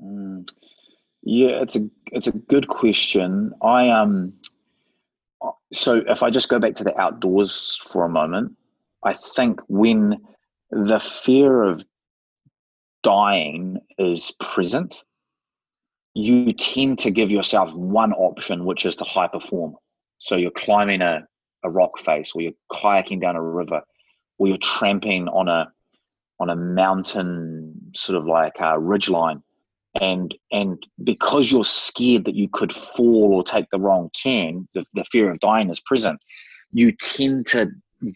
[0.03, 0.49] Mm,
[1.23, 3.53] yeah, it's a it's a good question.
[3.62, 4.35] I um,
[5.73, 8.53] so if I just go back to the outdoors for a moment,
[9.05, 10.19] I think when
[10.71, 11.85] the fear of
[13.07, 15.05] dying is present,
[16.14, 19.77] you tend to give yourself one option, which is to high perform.
[20.19, 21.27] So you're climbing a
[21.62, 23.83] a rock face, or you're kayaking down a river,
[24.38, 25.71] or you're tramping on a
[26.40, 29.40] on a mountain sort of like a ridge line
[30.01, 34.85] and and because you're scared that you could fall or take the wrong turn the,
[34.92, 36.21] the fear of dying is present
[36.73, 37.71] you tend to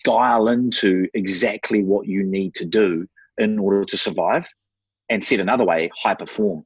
[0.05, 3.07] dial into exactly what you need to do
[3.39, 4.47] in order to survive
[5.11, 6.65] and said another way high perform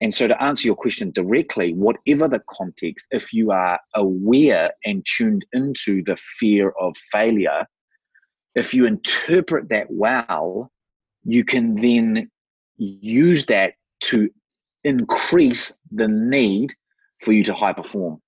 [0.00, 5.04] and so to answer your question directly whatever the context if you are aware and
[5.04, 7.66] tuned into the fear of failure
[8.54, 10.70] if you interpret that well
[11.24, 12.30] you can then
[12.76, 14.28] use that to
[14.84, 16.74] increase the need
[17.20, 18.20] for you to high perform.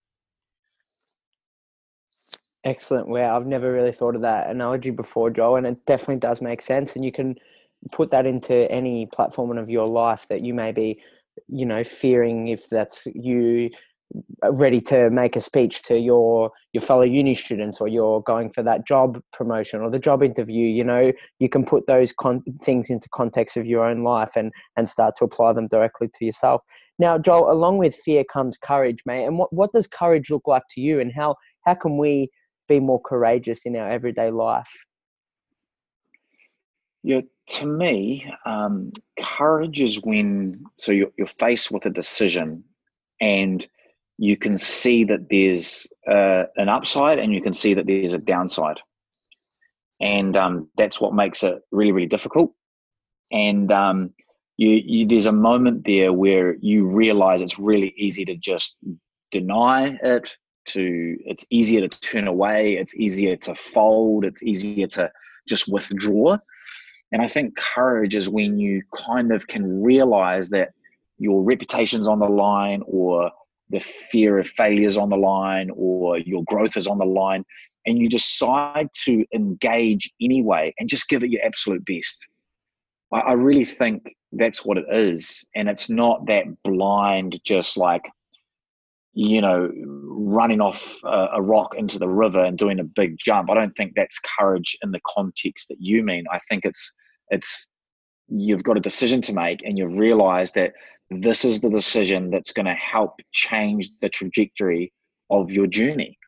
[2.63, 3.09] Excellent.
[3.09, 6.63] Wow, I've never really thought of that analogy before, Joe, and it definitely does make
[6.63, 6.97] sense.
[6.97, 7.37] And you can
[7.93, 11.01] put that into any platform of your life that you may be,
[11.49, 13.71] you know, fearing if that's you
[14.45, 18.51] uh, ready to make a speech to your your fellow uni students or you're going
[18.51, 22.45] for that job promotion or the job interview you know you can put those con-
[22.63, 26.25] things into context of your own life and and start to apply them directly to
[26.25, 26.63] yourself.
[26.99, 30.65] Now joel along with fear comes courage mate and what, what does courage look like
[30.71, 32.29] to you and how how can we
[32.69, 34.71] be more courageous in our everyday life?
[37.03, 42.65] Yeah to me um, courage is when so you're, you're faced with a decision
[43.21, 43.67] and
[44.19, 48.19] you can see that there's uh, an upside and you can see that there's a
[48.19, 48.79] downside.
[50.01, 52.53] And um, that's what makes it really, really difficult.
[53.33, 54.11] And um,
[54.57, 58.77] you, you, there's a moment there where you realize it's really easy to just
[59.33, 65.11] deny it, to it's easier to turn away, it's easier to fold, it's easier to
[65.49, 66.39] just withdraw.
[67.15, 70.71] And I think courage is when you kind of can realize that
[71.17, 73.31] your reputation's on the line or
[73.71, 77.45] the fear of failure is on the line or your growth is on the line
[77.87, 82.27] and you decide to engage anyway and just give it your absolute best.
[83.13, 85.45] I, I really think that's what it is.
[85.55, 88.03] And it's not that blind just like
[89.17, 93.49] you know running off a, a, rock into the river and doing a big jump.
[93.49, 96.25] I don't think that's courage in the context that you mean.
[96.33, 96.93] I think it's
[97.31, 97.69] it's
[98.29, 100.73] you've got a decision to make and you've realized that
[101.11, 104.93] this is the decision that's going to help change the trajectory
[105.31, 106.19] of your journey.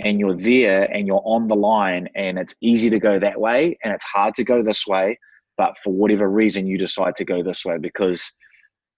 [0.00, 3.78] And you're there and you're on the line and it's easy to go that way
[3.84, 5.18] and it's hard to go this way
[5.56, 8.32] but for whatever reason you decide to go this way because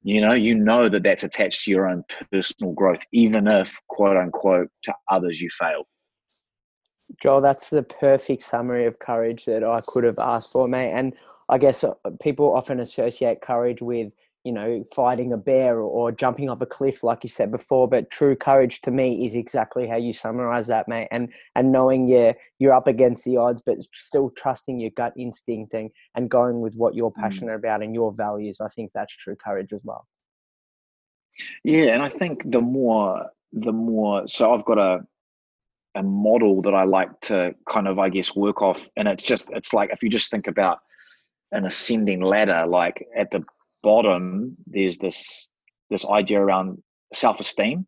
[0.02, 4.16] you know you know that that's attached to your own personal growth even if quote
[4.16, 5.86] unquote to others you fail.
[7.22, 10.92] Joel that's the perfect summary of courage that i could have asked for mate.
[10.92, 11.14] And
[11.48, 14.12] i guess uh, people often associate courage with
[14.46, 17.88] you know, fighting a bear or, jumping off a cliff, like you said before.
[17.88, 21.08] But true courage to me is exactly how you summarize that, mate.
[21.10, 25.74] And and knowing yeah, you're up against the odds, but still trusting your gut instinct
[25.74, 27.20] and, and going with what you're mm.
[27.20, 27.58] passionate mm.
[27.58, 28.58] about and your values.
[28.60, 30.06] I think that's true courage as well.
[31.64, 35.00] Yeah, and I think the more the more so I've got a
[35.96, 39.50] a model that I like to kind of I guess work off, and it's just
[39.50, 40.78] it's like if you just think about
[41.52, 43.42] an ascending ladder, like at the
[43.82, 45.50] bottom, there's this
[45.90, 46.82] this idea around
[47.14, 47.86] self-esteem.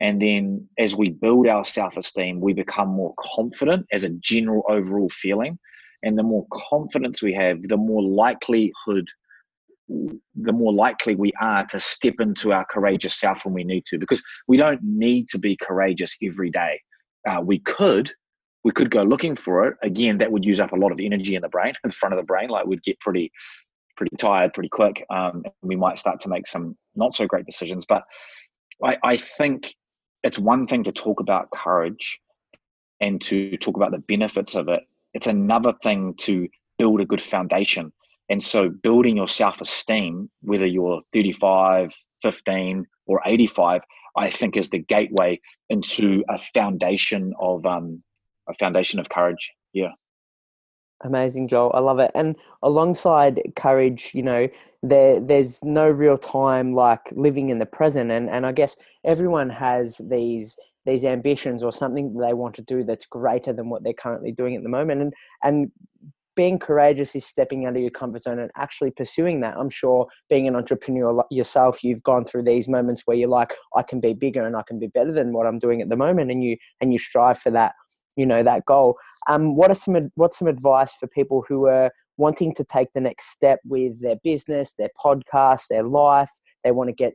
[0.00, 5.08] And then as we build our self-esteem, we become more confident as a general overall
[5.10, 5.58] feeling.
[6.02, 9.06] And the more confidence we have, the more likelihood
[10.36, 13.98] the more likely we are to step into our courageous self when we need to
[13.98, 16.80] because we don't need to be courageous every day
[17.28, 18.12] uh, we could
[18.64, 21.34] we could go looking for it again that would use up a lot of energy
[21.34, 23.32] in the brain in front of the brain like we'd get pretty
[24.00, 25.04] pretty tired pretty quick.
[25.10, 27.84] Um, and we might start to make some not so great decisions.
[27.86, 28.02] But
[28.82, 29.74] I, I think
[30.22, 32.18] it's one thing to talk about courage
[33.00, 34.80] and to talk about the benefits of it.
[35.12, 37.92] It's another thing to build a good foundation.
[38.30, 41.92] And so building your self-esteem, whether you're 35,
[42.22, 43.82] 15, or 85,
[44.16, 48.02] I think is the gateway into a foundation of um,
[48.50, 49.52] a foundation of courage.
[49.72, 49.92] Yeah.
[51.02, 51.70] Amazing, Joel.
[51.74, 52.10] I love it.
[52.14, 54.48] And alongside courage, you know,
[54.82, 58.10] there there's no real time like living in the present.
[58.10, 62.84] And and I guess everyone has these these ambitions or something they want to do
[62.84, 65.00] that's greater than what they're currently doing at the moment.
[65.00, 65.70] And and
[66.36, 69.56] being courageous is stepping out of your comfort zone and actually pursuing that.
[69.58, 73.82] I'm sure being an entrepreneur yourself, you've gone through these moments where you're like, I
[73.82, 76.30] can be bigger and I can be better than what I'm doing at the moment,
[76.30, 77.74] and you and you strive for that
[78.16, 78.96] you know that goal.
[79.28, 83.00] Um, what are some what's some advice for people who are wanting to take the
[83.00, 86.30] next step with their business, their podcast, their life?
[86.64, 87.14] They want to get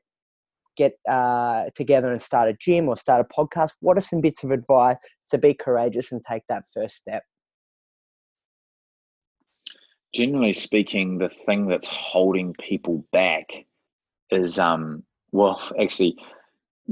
[0.75, 4.43] get uh, together and start a gym or start a podcast, what are some bits
[4.43, 4.97] of advice
[5.31, 7.23] to be courageous and take that first step?
[10.13, 13.65] Generally speaking, the thing that's holding people back
[14.31, 16.15] is, um, well, actually,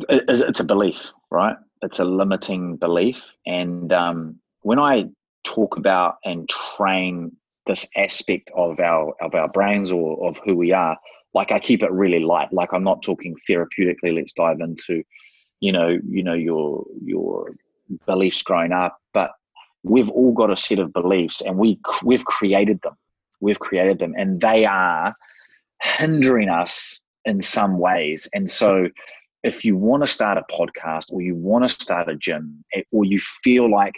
[0.09, 1.55] it's a belief, right?
[1.83, 3.29] It's a limiting belief.
[3.45, 5.05] And um, when I
[5.43, 10.71] talk about and train this aspect of our of our brains or of who we
[10.71, 10.97] are,
[11.33, 12.51] like I keep it really light.
[12.51, 14.15] Like I'm not talking therapeutically.
[14.15, 15.03] Let's dive into,
[15.59, 17.55] you know, you know your your
[18.05, 19.31] beliefs growing up, but
[19.83, 22.95] we've all got a set of beliefs, and we we've created them.
[23.39, 25.15] We've created them, and they are
[25.81, 28.27] hindering us in some ways.
[28.33, 28.89] And so,
[29.43, 32.81] if you want to start a podcast, or you want to start a gym, eh,
[32.91, 33.95] or you feel like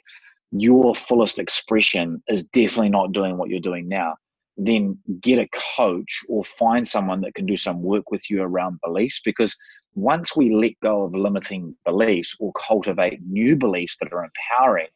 [0.51, 4.15] your fullest expression is definitely not doing what you're doing now
[4.57, 8.79] then get a coach or find someone that can do some work with you around
[8.81, 9.55] beliefs because
[9.95, 14.87] once we let go of limiting beliefs or cultivate new beliefs that are empowering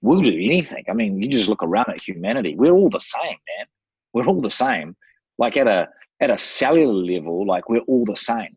[0.00, 0.84] we'll do anything.
[0.88, 3.22] I mean you just look around at humanity we're all the same
[3.58, 3.66] man.
[4.12, 4.96] We're all the same.
[5.38, 5.88] Like at a
[6.20, 8.56] at a cellular level like we're all the same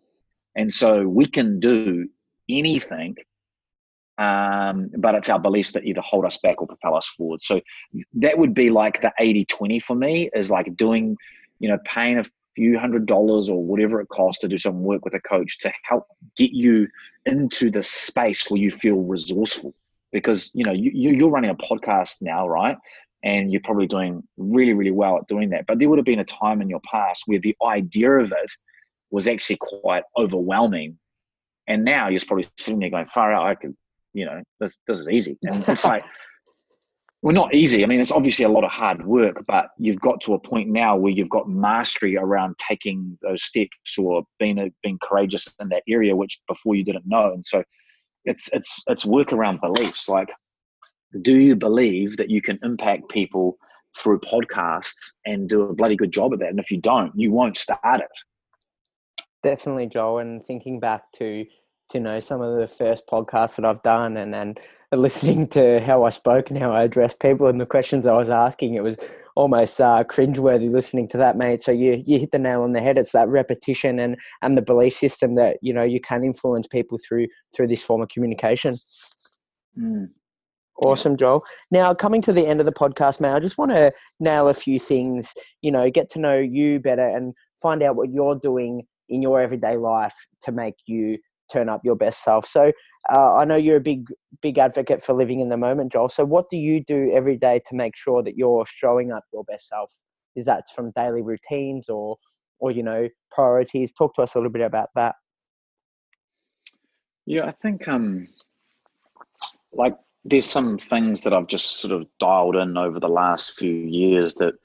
[0.58, 2.10] and so we can do
[2.49, 3.16] anything
[4.18, 7.43] um, but it's our beliefs that either hold us back or propel us forward.
[7.43, 7.62] So
[8.16, 11.16] that would be like the 80 20 for me is like doing,
[11.60, 12.24] you know, paying a
[12.55, 15.72] few hundred dollars or whatever it costs to do some work with a coach to
[15.84, 16.88] help get you
[17.28, 19.76] into the space where you feel resourceful.
[20.12, 22.78] Because, you know, you, you're running a podcast now, right?
[23.24, 25.68] And you're probably doing really, really well at doing that.
[25.68, 28.51] But there would have been a time in your past where the idea of it
[29.12, 30.97] was actually quite overwhelming
[31.68, 33.76] and now you're probably sitting there going, far out, I could
[34.18, 35.38] you know, this, this is easy.
[35.43, 36.03] And it's like,
[37.22, 37.84] well, not easy.
[37.84, 40.70] I mean, it's obviously a lot of hard work, but you've got to a point
[40.70, 45.70] now where you've got mastery around taking those steps or being a, being courageous in
[45.70, 47.32] that area, which before you didn't know.
[47.34, 47.64] And so,
[48.26, 50.10] it's it's it's work around beliefs.
[50.10, 50.30] Like,
[51.22, 53.58] do you believe that you can impact people
[53.97, 56.49] through podcasts and do a bloody good job at that?
[56.49, 58.08] And if you don't, you won't start it.
[59.43, 60.19] Definitely, Joel.
[60.19, 61.45] And thinking back to
[61.93, 64.59] you know some of the first podcasts that I've done and and
[64.91, 68.29] listening to how I spoke and how I addressed people and the questions I was
[68.29, 68.97] asking, it was
[69.35, 71.61] almost uh, cringeworthy listening to that, mate.
[71.61, 72.97] So you you hit the nail on the head.
[72.97, 76.97] It's that repetition and and the belief system that you know you can influence people
[76.97, 78.77] through through this form of communication.
[79.77, 80.09] Mm.
[80.83, 81.43] Awesome, Joel.
[81.71, 84.53] Now, coming to the end of the podcast, man, I just want to nail a
[84.53, 85.33] few things,
[85.63, 89.41] you know, get to know you better and find out what you're doing in your
[89.41, 91.18] everyday life to make you
[91.51, 92.45] turn up your best self.
[92.45, 92.72] So
[93.14, 94.08] uh, I know you're a big
[94.41, 96.10] big advocate for living in the moment, Joel.
[96.10, 99.43] So what do you do every day to make sure that you're showing up your
[99.45, 99.93] best self?
[100.36, 102.18] Is that from daily routines or
[102.60, 103.93] or you know priorities?
[103.93, 105.16] Talk to us a little bit about that.
[107.26, 108.28] Yeah, I think um
[109.72, 109.95] like
[110.26, 114.34] there's some things that I've just sort of dialed in over the last few years
[114.36, 114.55] that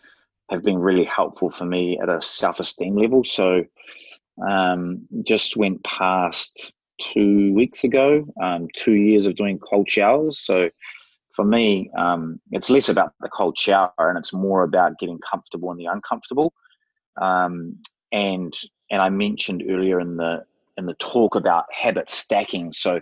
[0.50, 3.22] have been really helpful for me at a self-esteem level.
[3.24, 3.64] So
[4.46, 10.38] um, just went past two weeks ago, um, two years of doing cold showers.
[10.38, 10.70] So
[11.34, 15.70] for me, um, it's less about the cold shower and it's more about getting comfortable
[15.70, 16.52] in the uncomfortable.
[17.20, 17.78] Um,
[18.12, 18.54] and
[18.90, 20.44] and I mentioned earlier in the
[20.76, 22.72] in the talk about habit stacking.
[22.72, 23.00] So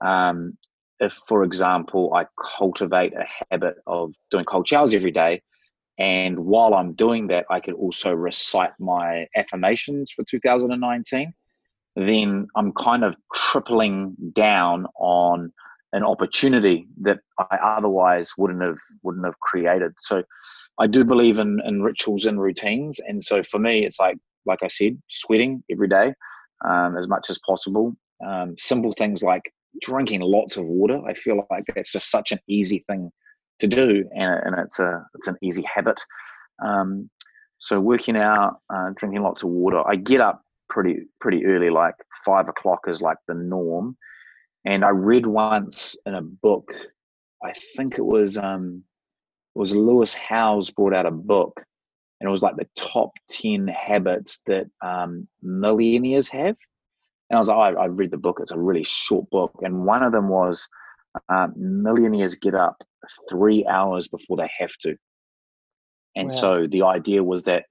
[0.00, 0.56] um,
[1.00, 5.42] if, for example, I cultivate a habit of doing cold showers every day,
[5.98, 11.32] and while I'm doing that, I could also recite my affirmations for 2019.
[11.96, 15.52] Then I'm kind of tripling down on
[15.92, 19.92] an opportunity that I otherwise wouldn't have wouldn't have created.
[20.00, 20.24] So
[20.80, 22.98] I do believe in, in rituals and routines.
[23.06, 24.16] And so for me, it's like
[24.46, 26.12] like I said, sweating every day
[26.64, 27.96] um, as much as possible.
[28.26, 29.42] Um, simple things like
[29.80, 31.00] drinking lots of water.
[31.06, 33.12] I feel like that's just such an easy thing
[33.60, 35.98] to do, and, and it's a it's an easy habit.
[36.64, 37.10] Um,
[37.58, 39.86] so working out, uh, drinking lots of water.
[39.86, 41.94] I get up pretty pretty early, like
[42.24, 43.96] five o'clock is like the norm.
[44.64, 46.72] And I read once in a book,
[47.42, 48.82] I think it was um,
[49.54, 51.62] it was Lewis Howes brought out a book,
[52.20, 56.56] and it was like the top ten habits that um, millionaires have.
[57.30, 58.38] And I was like, oh, I, read the book.
[58.42, 60.68] It's a really short book, and one of them was
[61.28, 62.82] uh, millionaires get up
[63.28, 64.96] three hours before they have to.
[66.16, 66.36] And wow.
[66.36, 67.64] so the idea was that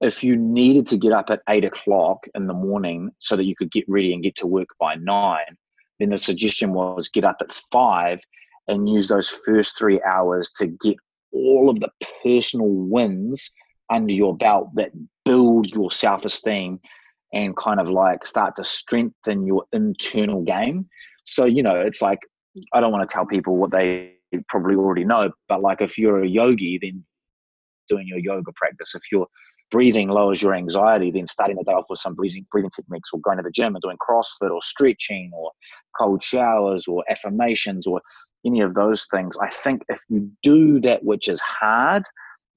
[0.00, 3.54] if you needed to get up at eight o'clock in the morning so that you
[3.56, 5.56] could get ready and get to work by nine,
[5.98, 8.20] then the suggestion was get up at five
[8.68, 10.96] and use those first three hours to get
[11.32, 11.88] all of the
[12.22, 13.50] personal wins
[13.90, 14.90] under your belt that
[15.24, 16.80] build your self esteem
[17.32, 20.88] and kind of like start to strengthen your internal game.
[21.24, 22.20] So, you know, it's like,
[22.72, 24.14] I don't want to tell people what they
[24.48, 27.04] probably already know, but like if you're a yogi, then
[27.88, 28.94] doing your yoga practice.
[28.94, 29.26] If you're
[29.70, 33.20] breathing lowers your anxiety, then starting the day off with some breathing breathing techniques or
[33.20, 35.50] going to the gym and doing CrossFit or stretching or
[35.98, 38.00] cold showers or affirmations or
[38.44, 39.36] any of those things.
[39.40, 42.04] I think if you do that which is hard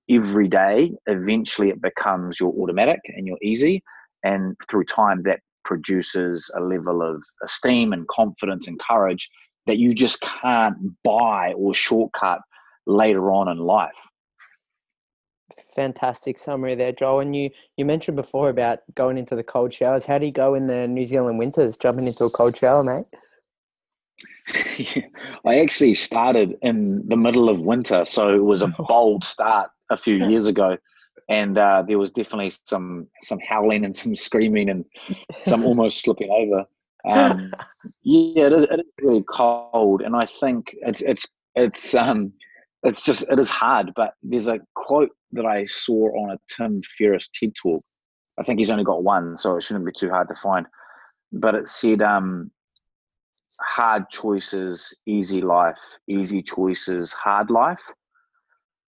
[0.10, 3.84] every day, eventually it becomes your automatic and you're easy.
[4.24, 9.30] And through time that produces a level of esteem and confidence and courage
[9.70, 12.42] that you just can't buy or shortcut
[12.86, 13.94] later on in life
[15.76, 17.22] fantastic summary there, Joel.
[17.22, 20.06] And you you mentioned before about going into the cold showers.
[20.06, 21.78] How do you go in the New Zealand winters?
[21.78, 23.06] Jumping into a cold shower, mate.
[25.46, 29.98] I actually started in the middle of winter, so it was a bold start a
[29.98, 30.78] few years ago,
[31.30, 34.86] and uh, there was definitely some some howling and some screaming and
[35.44, 36.66] some almost slipping over.
[37.06, 37.52] Um,
[38.04, 41.26] yeah, it is, it is really cold, and I think it's it's
[41.56, 42.34] it's um
[42.84, 43.92] it's just it is hard.
[43.96, 47.84] But there's a quote that I saw on a Tim Ferriss TED talk.
[48.40, 50.66] I think he's only got one, so it shouldn't be too hard to find.
[51.32, 52.52] But it said, um,
[53.62, 55.78] "Hard choices, easy life.
[56.08, 57.84] Easy choices, hard life."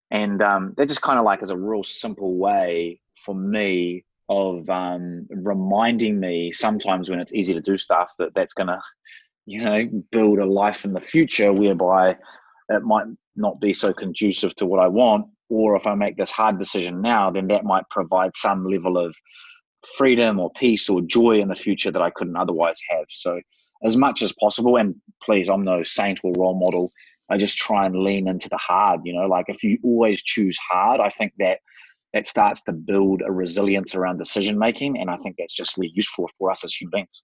[0.09, 4.69] And um, that just kind of like is a real simple way for me of
[4.69, 8.81] um, reminding me sometimes when it's easy to do stuff that that's gonna,
[9.45, 12.15] you know, build a life in the future whereby
[12.69, 15.27] it might not be so conducive to what I want.
[15.49, 19.13] Or if I make this hard decision now, then that might provide some level of
[19.97, 23.05] freedom or peace or joy in the future that I couldn't otherwise have.
[23.09, 23.41] So,
[23.83, 26.89] as much as possible, and please, I'm no saint or role model.
[27.29, 29.01] I just try and lean into the hard.
[29.03, 31.59] You know, like if you always choose hard, I think that
[32.13, 35.91] that starts to build a resilience around decision making, and I think that's just really
[35.93, 37.23] useful for us as human beings.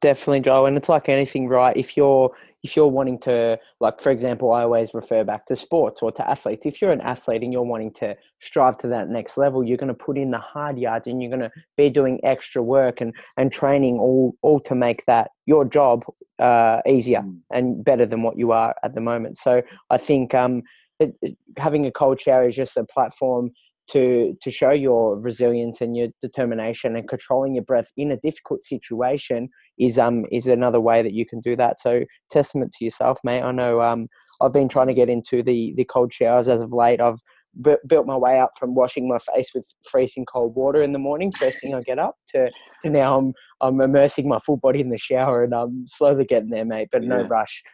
[0.00, 0.66] Definitely, Joe.
[0.66, 1.76] And it's like anything, right?
[1.76, 6.02] If you're if you're wanting to, like for example, I always refer back to sports
[6.02, 6.66] or to athletes.
[6.66, 9.86] If you're an athlete and you're wanting to strive to that next level, you're going
[9.86, 13.14] to put in the hard yards and you're going to be doing extra work and
[13.36, 16.04] and training all all to make that your job
[16.40, 17.38] uh, easier mm.
[17.52, 19.38] and better than what you are at the moment.
[19.38, 20.64] So I think um,
[20.98, 23.52] it, it, having a cold shower is just a platform
[23.90, 28.62] to to show your resilience and your determination and controlling your breath in a difficult
[28.62, 31.80] situation is um is another way that you can do that.
[31.80, 33.42] So testament to yourself mate.
[33.42, 34.08] I know um
[34.40, 37.00] i've been trying to get into the the cold showers as of late.
[37.00, 37.20] I've
[37.62, 40.98] b- built my way up from washing my face with freezing cold water in the
[40.98, 42.50] morning first thing i get up to
[42.82, 46.50] to now i'm i'm immersing my full body in the shower and i'm slowly getting
[46.50, 47.08] there mate but yeah.
[47.08, 47.62] no rush.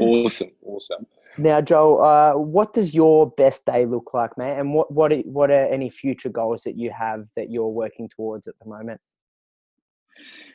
[0.00, 1.06] Awesome awesome
[1.38, 4.58] now, Joel, uh, what does your best day look like, man?
[4.58, 8.08] And what what are, what are any future goals that you have that you're working
[8.08, 9.00] towards at the moment?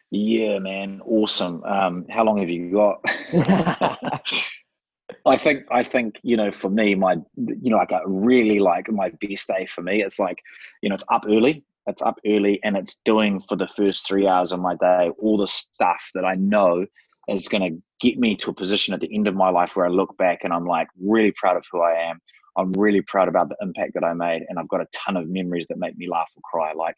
[0.09, 1.63] Yeah, man, awesome.
[1.63, 3.01] Um, how long have you got?
[5.25, 8.91] I think I think you know for me my you know like a really like
[8.91, 10.39] my best day for me it's like
[10.81, 14.27] you know it's up early it's up early and it's doing for the first three
[14.27, 16.85] hours of my day all the stuff that I know
[17.27, 19.85] is going to get me to a position at the end of my life where
[19.85, 22.19] I look back and I'm like really proud of who I am.
[22.57, 25.29] I'm really proud about the impact that I made, and I've got a ton of
[25.29, 26.73] memories that make me laugh or cry.
[26.73, 26.95] Like,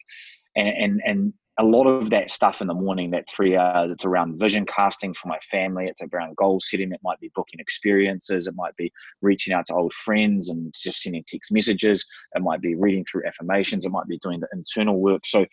[0.56, 4.04] and and and a lot of that stuff in the morning, that three hours, it's
[4.04, 5.86] around vision casting for my family.
[5.86, 6.90] It's around goal setting.
[6.90, 8.48] It might be booking experiences.
[8.48, 12.04] It might be reaching out to old friends and just sending text messages.
[12.34, 13.86] It might be reading through affirmations.
[13.86, 15.22] It might be doing the internal work.
[15.26, 15.46] So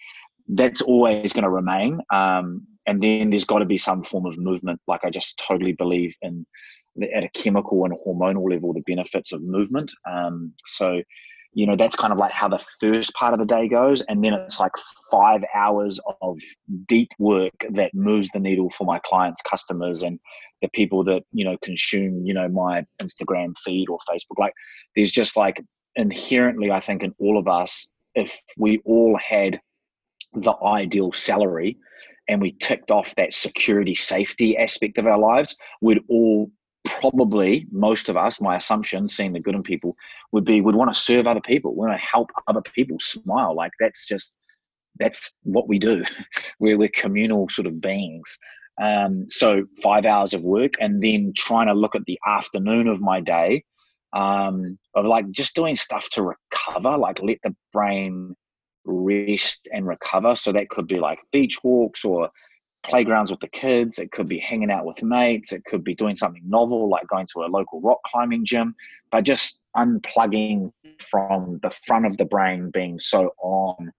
[0.51, 1.99] that's always going to remain.
[2.13, 4.79] Um, and then there's got to be some form of movement.
[4.87, 6.45] Like I just totally believe in
[6.95, 9.91] the, at a chemical and hormonal level the benefits of movement.
[10.09, 11.01] Um, so,
[11.53, 14.23] you know, that's kind of like how the first part of the day goes, and
[14.23, 14.71] then it's like
[15.11, 16.39] five hours of
[16.87, 20.17] deep work that moves the needle for my clients, customers, and
[20.61, 24.39] the people that you know consume, you know, my Instagram feed or Facebook.
[24.39, 24.53] Like,
[24.95, 25.61] there's just like
[25.97, 29.59] inherently, I think, in all of us, if we all had
[30.33, 31.77] the ideal salary
[32.27, 36.49] and we ticked off that security safety aspect of our lives, we'd all
[36.85, 39.95] probably most of us, my assumption, seeing the good in people,
[40.31, 43.55] would be would want to serve other people, want to help other people smile.
[43.55, 44.37] Like that's just
[44.99, 46.03] that's what we do.
[46.59, 48.37] we're we're communal sort of beings.
[48.81, 53.01] Um, so five hours of work, and then trying to look at the afternoon of
[53.01, 53.63] my day
[54.13, 58.35] um, of like just doing stuff to recover, like let the brain
[58.85, 60.35] rest and recover.
[60.35, 62.29] So that could be like beach walks or
[62.83, 63.99] playgrounds with the kids.
[63.99, 65.53] It could be hanging out with mates.
[65.53, 68.75] It could be doing something novel like going to a local rock climbing gym,
[69.11, 73.91] but just unplugging from the front of the brain being so on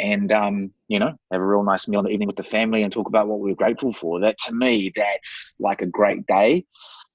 [0.00, 2.82] and um, you know have a real nice meal in the evening with the family
[2.82, 4.18] and talk about what we are grateful for.
[4.20, 6.64] That to me, that's like a great day.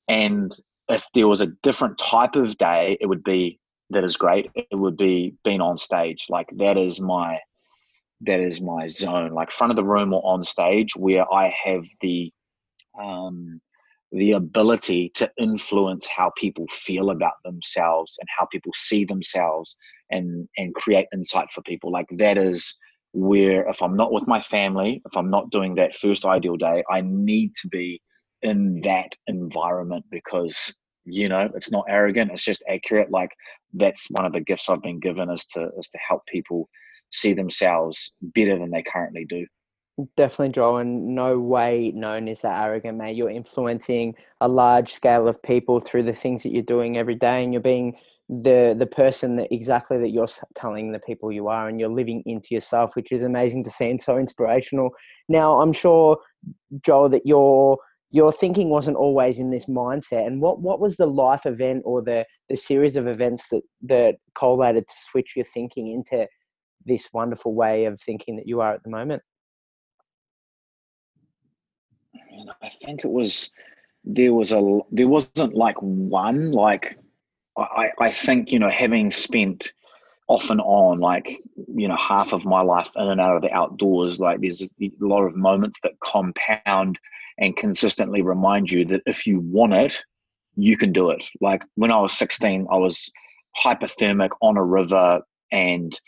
[0.08, 3.60] And if there was a different type of day, it would be
[3.92, 4.50] that is great.
[4.56, 6.26] It would be being on stage.
[6.30, 7.40] Like that is my
[8.22, 9.32] that is my zone.
[9.32, 12.32] Like front of the room or on stage where I have the
[13.00, 13.62] um
[14.12, 19.76] the ability to influence how people feel about themselves and how people see themselves
[20.10, 22.78] and and create insight for people like that is
[23.14, 26.84] where if i'm not with my family if i'm not doing that first ideal day
[26.90, 28.00] i need to be
[28.42, 30.74] in that environment because
[31.06, 33.30] you know it's not arrogant it's just accurate like
[33.74, 36.68] that's one of the gifts i've been given is to is to help people
[37.12, 39.45] see themselves better than they currently do
[40.18, 43.16] Definitely, Joel, and no way known is that arrogant, mate.
[43.16, 47.41] You're influencing a large scale of people through the things that you're doing every day,
[47.41, 47.95] and you're being
[48.28, 52.22] the the person that exactly that you're telling the people you are, and you're living
[52.26, 54.89] into yourself, which is amazing to see and so inspirational.
[55.30, 56.20] Now, I'm sure,
[56.82, 57.78] Joel, that your
[58.16, 60.26] your thinking wasn't always in this mindset.
[60.26, 64.16] And what what was the life event or the the series of events that that
[64.36, 66.26] collated to switch your thinking into
[66.86, 69.22] this wonderful way of thinking that you are at the moment?
[72.61, 73.51] I think it was
[74.05, 76.97] there was a there wasn't like one like
[77.57, 79.74] I I think you know having spent
[80.30, 81.28] off and on like
[81.68, 84.70] you know half of my life in and out of the outdoors like there's a
[85.01, 86.97] lot of moments that compound
[87.38, 90.02] and consistently remind you that if you want it
[90.56, 93.10] you can do it like when i was 16 i was
[93.64, 95.22] hypothermic on a river
[95.52, 96.00] and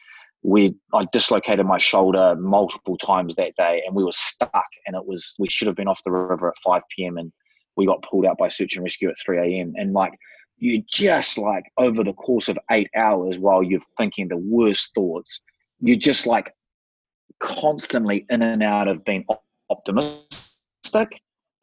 [0.44, 4.66] we I dislocated my shoulder multiple times that day, and we were stuck.
[4.86, 7.18] And it was we should have been off the river at 5 p.m.
[7.18, 7.32] and
[7.76, 9.74] we got pulled out by search and rescue at 3 a.m.
[9.76, 10.14] And like
[10.58, 15.42] you just like over the course of eight hours, while you're thinking the worst thoughts,
[15.80, 16.54] you're just like
[17.40, 19.26] constantly in and out of being
[19.70, 20.40] optimistic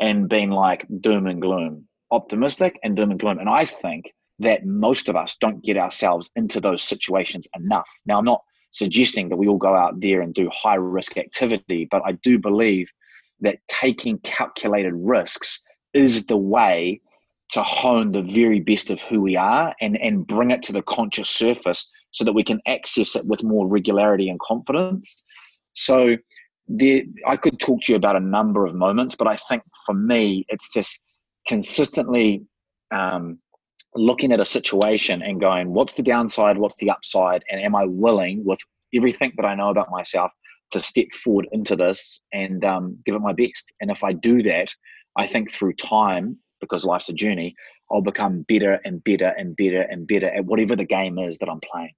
[0.00, 3.38] and being like doom and gloom, optimistic and doom and gloom.
[3.38, 4.06] And I think
[4.40, 7.88] that most of us don't get ourselves into those situations enough.
[8.06, 11.86] Now, I'm not suggesting that we all go out there and do high risk activity.
[11.90, 12.90] But I do believe
[13.40, 15.62] that taking calculated risks
[15.92, 17.00] is the way
[17.52, 20.82] to hone the very best of who we are and, and bring it to the
[20.82, 25.24] conscious surface so that we can access it with more regularity and confidence.
[25.74, 26.16] So
[26.68, 29.94] there, I could talk to you about a number of moments, but I think for
[29.94, 31.02] me, it's just
[31.46, 32.42] consistently
[32.90, 33.38] um,
[33.94, 37.84] looking at a situation and going, what's the downside, what's the upside, and am I
[37.84, 38.58] willing with
[38.94, 40.32] everything that I know about myself
[40.72, 43.72] to step forward into this and um, give it my best?
[43.80, 44.68] And if I do that,
[45.16, 47.54] I think through time, because life's a journey,
[47.90, 51.48] I'll become better and better and better and better at whatever the game is that
[51.48, 51.92] I'm playing.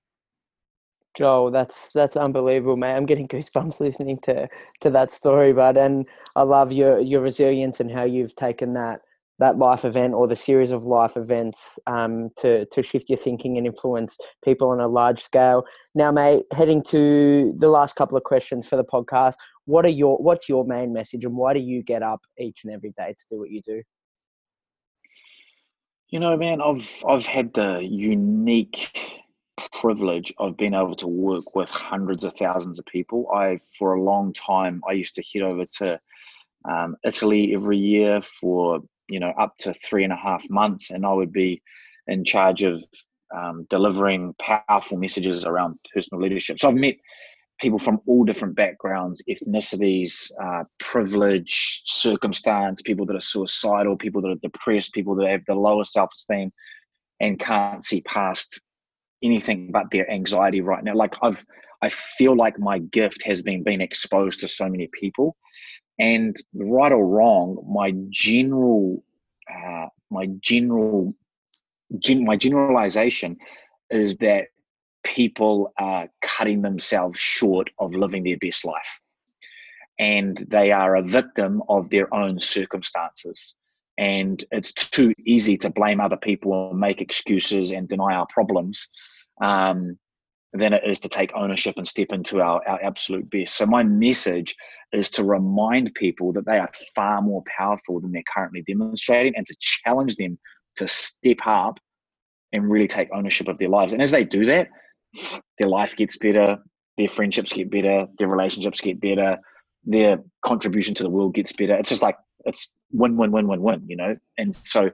[1.16, 2.96] Joel, that's that's unbelievable, man.
[2.96, 4.48] I'm getting goosebumps listening to
[4.80, 9.00] to that story, but and I love your your resilience and how you've taken that
[9.38, 13.56] that life event or the series of life events um, to to shift your thinking
[13.56, 15.64] and influence people on a large scale.
[15.94, 19.34] Now, mate, heading to the last couple of questions for the podcast.
[19.64, 22.72] What are your what's your main message, and why do you get up each and
[22.72, 23.82] every day to do what you do?
[26.08, 29.15] You know, man, I've I've had the unique
[29.80, 33.30] privilege of being able to work with hundreds of thousands of people.
[33.32, 36.00] I, for a long time, I used to head over to
[36.68, 41.06] um, Italy every year for you know up to three and a half months, and
[41.06, 41.62] I would be
[42.06, 42.84] in charge of
[43.34, 46.58] um, delivering powerful messages around personal leadership.
[46.58, 46.96] So I've met
[47.60, 54.30] people from all different backgrounds, ethnicities, uh, privilege, circumstance, people that are suicidal, people that
[54.30, 56.52] are depressed, people that have the lowest self esteem
[57.20, 58.60] and can't see past
[59.22, 60.94] anything but their anxiety right now.
[60.94, 61.44] Like I've,
[61.82, 65.36] I feel like my gift has been being exposed to so many people
[65.98, 69.02] and right or wrong, my general,
[69.50, 71.14] uh, my general,
[71.98, 73.36] gen, my generalization
[73.90, 74.48] is that
[75.04, 79.00] people are cutting themselves short of living their best life,
[79.98, 83.54] and they are a victim of their own circumstances.
[83.98, 88.88] And it's too easy to blame other people and make excuses and deny our problems.
[89.40, 89.98] Um,
[90.52, 93.56] than it is to take ownership and step into our, our absolute best.
[93.56, 94.56] So, my message
[94.92, 99.46] is to remind people that they are far more powerful than they're currently demonstrating and
[99.46, 100.38] to challenge them
[100.76, 101.78] to step up
[102.52, 103.92] and really take ownership of their lives.
[103.92, 104.68] And as they do that,
[105.58, 106.58] their life gets better,
[106.96, 109.38] their friendships get better, their relationships get better,
[109.84, 111.74] their contribution to the world gets better.
[111.74, 112.16] It's just like,
[112.46, 114.14] it's win, win, win, win, win, you know?
[114.38, 114.90] And so,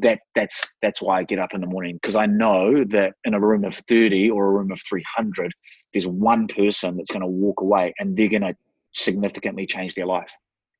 [0.00, 3.34] that that's that's why I get up in the morning because I know that in
[3.34, 5.52] a room of 30 or a room of 300
[5.92, 8.54] there's one person that's going to walk away and they're going to
[8.92, 10.34] significantly change their life.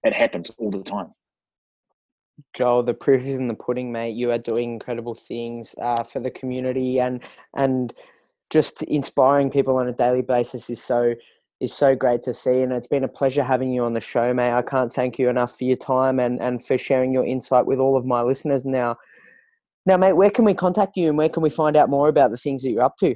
[0.05, 1.13] It happens all the time.
[2.57, 4.17] Joel, the proof is in the pudding, mate.
[4.17, 7.21] You are doing incredible things uh, for the community, and
[7.55, 7.93] and
[8.51, 11.15] just inspiring people on a daily basis is so
[11.63, 12.61] is so great to see.
[12.61, 14.53] And it's been a pleasure having you on the show, mate.
[14.53, 17.79] I can't thank you enough for your time and and for sharing your insight with
[17.79, 18.65] all of my listeners.
[18.65, 18.97] Now,
[19.87, 22.31] now, mate, where can we contact you, and where can we find out more about
[22.31, 23.15] the things that you're up to?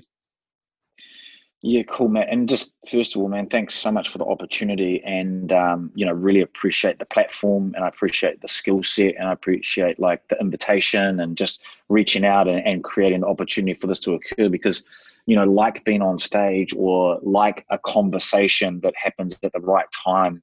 [1.63, 2.29] Yeah, cool, Matt.
[2.31, 6.05] And just first of all, man, thanks so much for the opportunity, and um, you
[6.05, 10.23] know, really appreciate the platform, and I appreciate the skill set, and I appreciate like
[10.29, 14.49] the invitation, and just reaching out and, and creating the opportunity for this to occur.
[14.49, 14.83] Because,
[15.25, 19.87] you know, like being on stage or like a conversation that happens at the right
[19.93, 20.43] time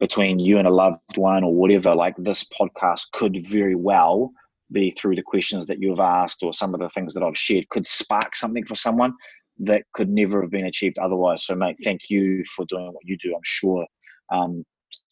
[0.00, 4.32] between you and a loved one or whatever, like this podcast could very well
[4.70, 7.68] be through the questions that you've asked or some of the things that I've shared
[7.68, 9.14] could spark something for someone
[9.62, 11.44] that could never have been achieved otherwise.
[11.44, 13.34] So, mate, thank you for doing what you do.
[13.34, 13.86] I'm sure
[14.32, 14.64] um,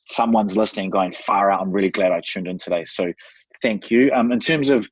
[0.05, 1.61] someone's listening, going far out.
[1.61, 2.85] I'm really glad I tuned in today.
[2.85, 3.13] So,
[3.63, 4.11] thank you.
[4.13, 4.87] Um, in terms of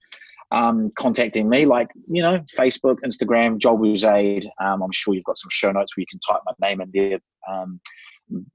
[0.51, 4.47] um, contacting me, like you know, Facebook, Instagram, Joel Bouzaid.
[4.61, 6.91] Um, I'm sure you've got some show notes where you can type my name in
[6.93, 7.19] there.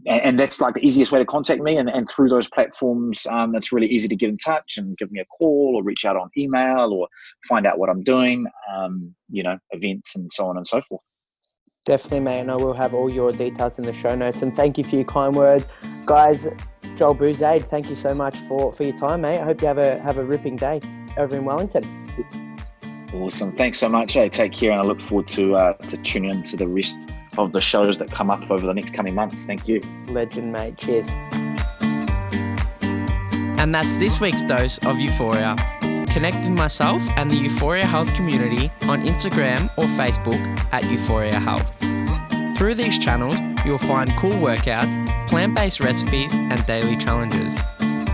[0.06, 1.78] And, that's like the easiest way to contact me.
[1.78, 5.12] And, and through those platforms, um, it's really easy to get in touch and give
[5.12, 7.08] me a call or reach out on email or
[7.48, 11.02] find out what I'm doing, um, you know, events and so on and so forth.
[11.86, 12.40] Definitely, mate.
[12.42, 14.42] And I will have all your details in the show notes.
[14.42, 15.66] And thank you for your kind words,
[16.06, 16.48] guys.
[16.96, 19.40] Joel Bouzaid, thank you so much for, for your time, mate.
[19.40, 20.80] I hope you have a have a ripping day
[21.18, 21.84] over in Wellington.
[23.14, 23.56] Awesome.
[23.56, 24.14] Thanks so much.
[24.14, 27.10] Hey, take care, and I look forward to uh, to tuning in to the rest
[27.38, 29.46] of the shows that come up over the next coming months.
[29.46, 29.82] Thank you.
[30.08, 30.78] Legend, mate.
[30.78, 31.10] Cheers.
[33.60, 35.58] And that's this week's dose of You4ia.
[36.12, 40.40] Connect with myself and the You4ia Health community on Instagram or Facebook
[40.72, 42.58] at You4ia Health.
[42.58, 47.58] Through these channels, you'll find cool workouts, plant based recipes, and daily challenges.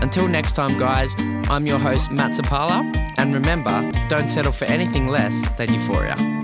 [0.02, 1.12] Until next time, guys,
[1.50, 6.39] I'm your host, Matt Zapala, and remember, don't settle for anything less than euphoria.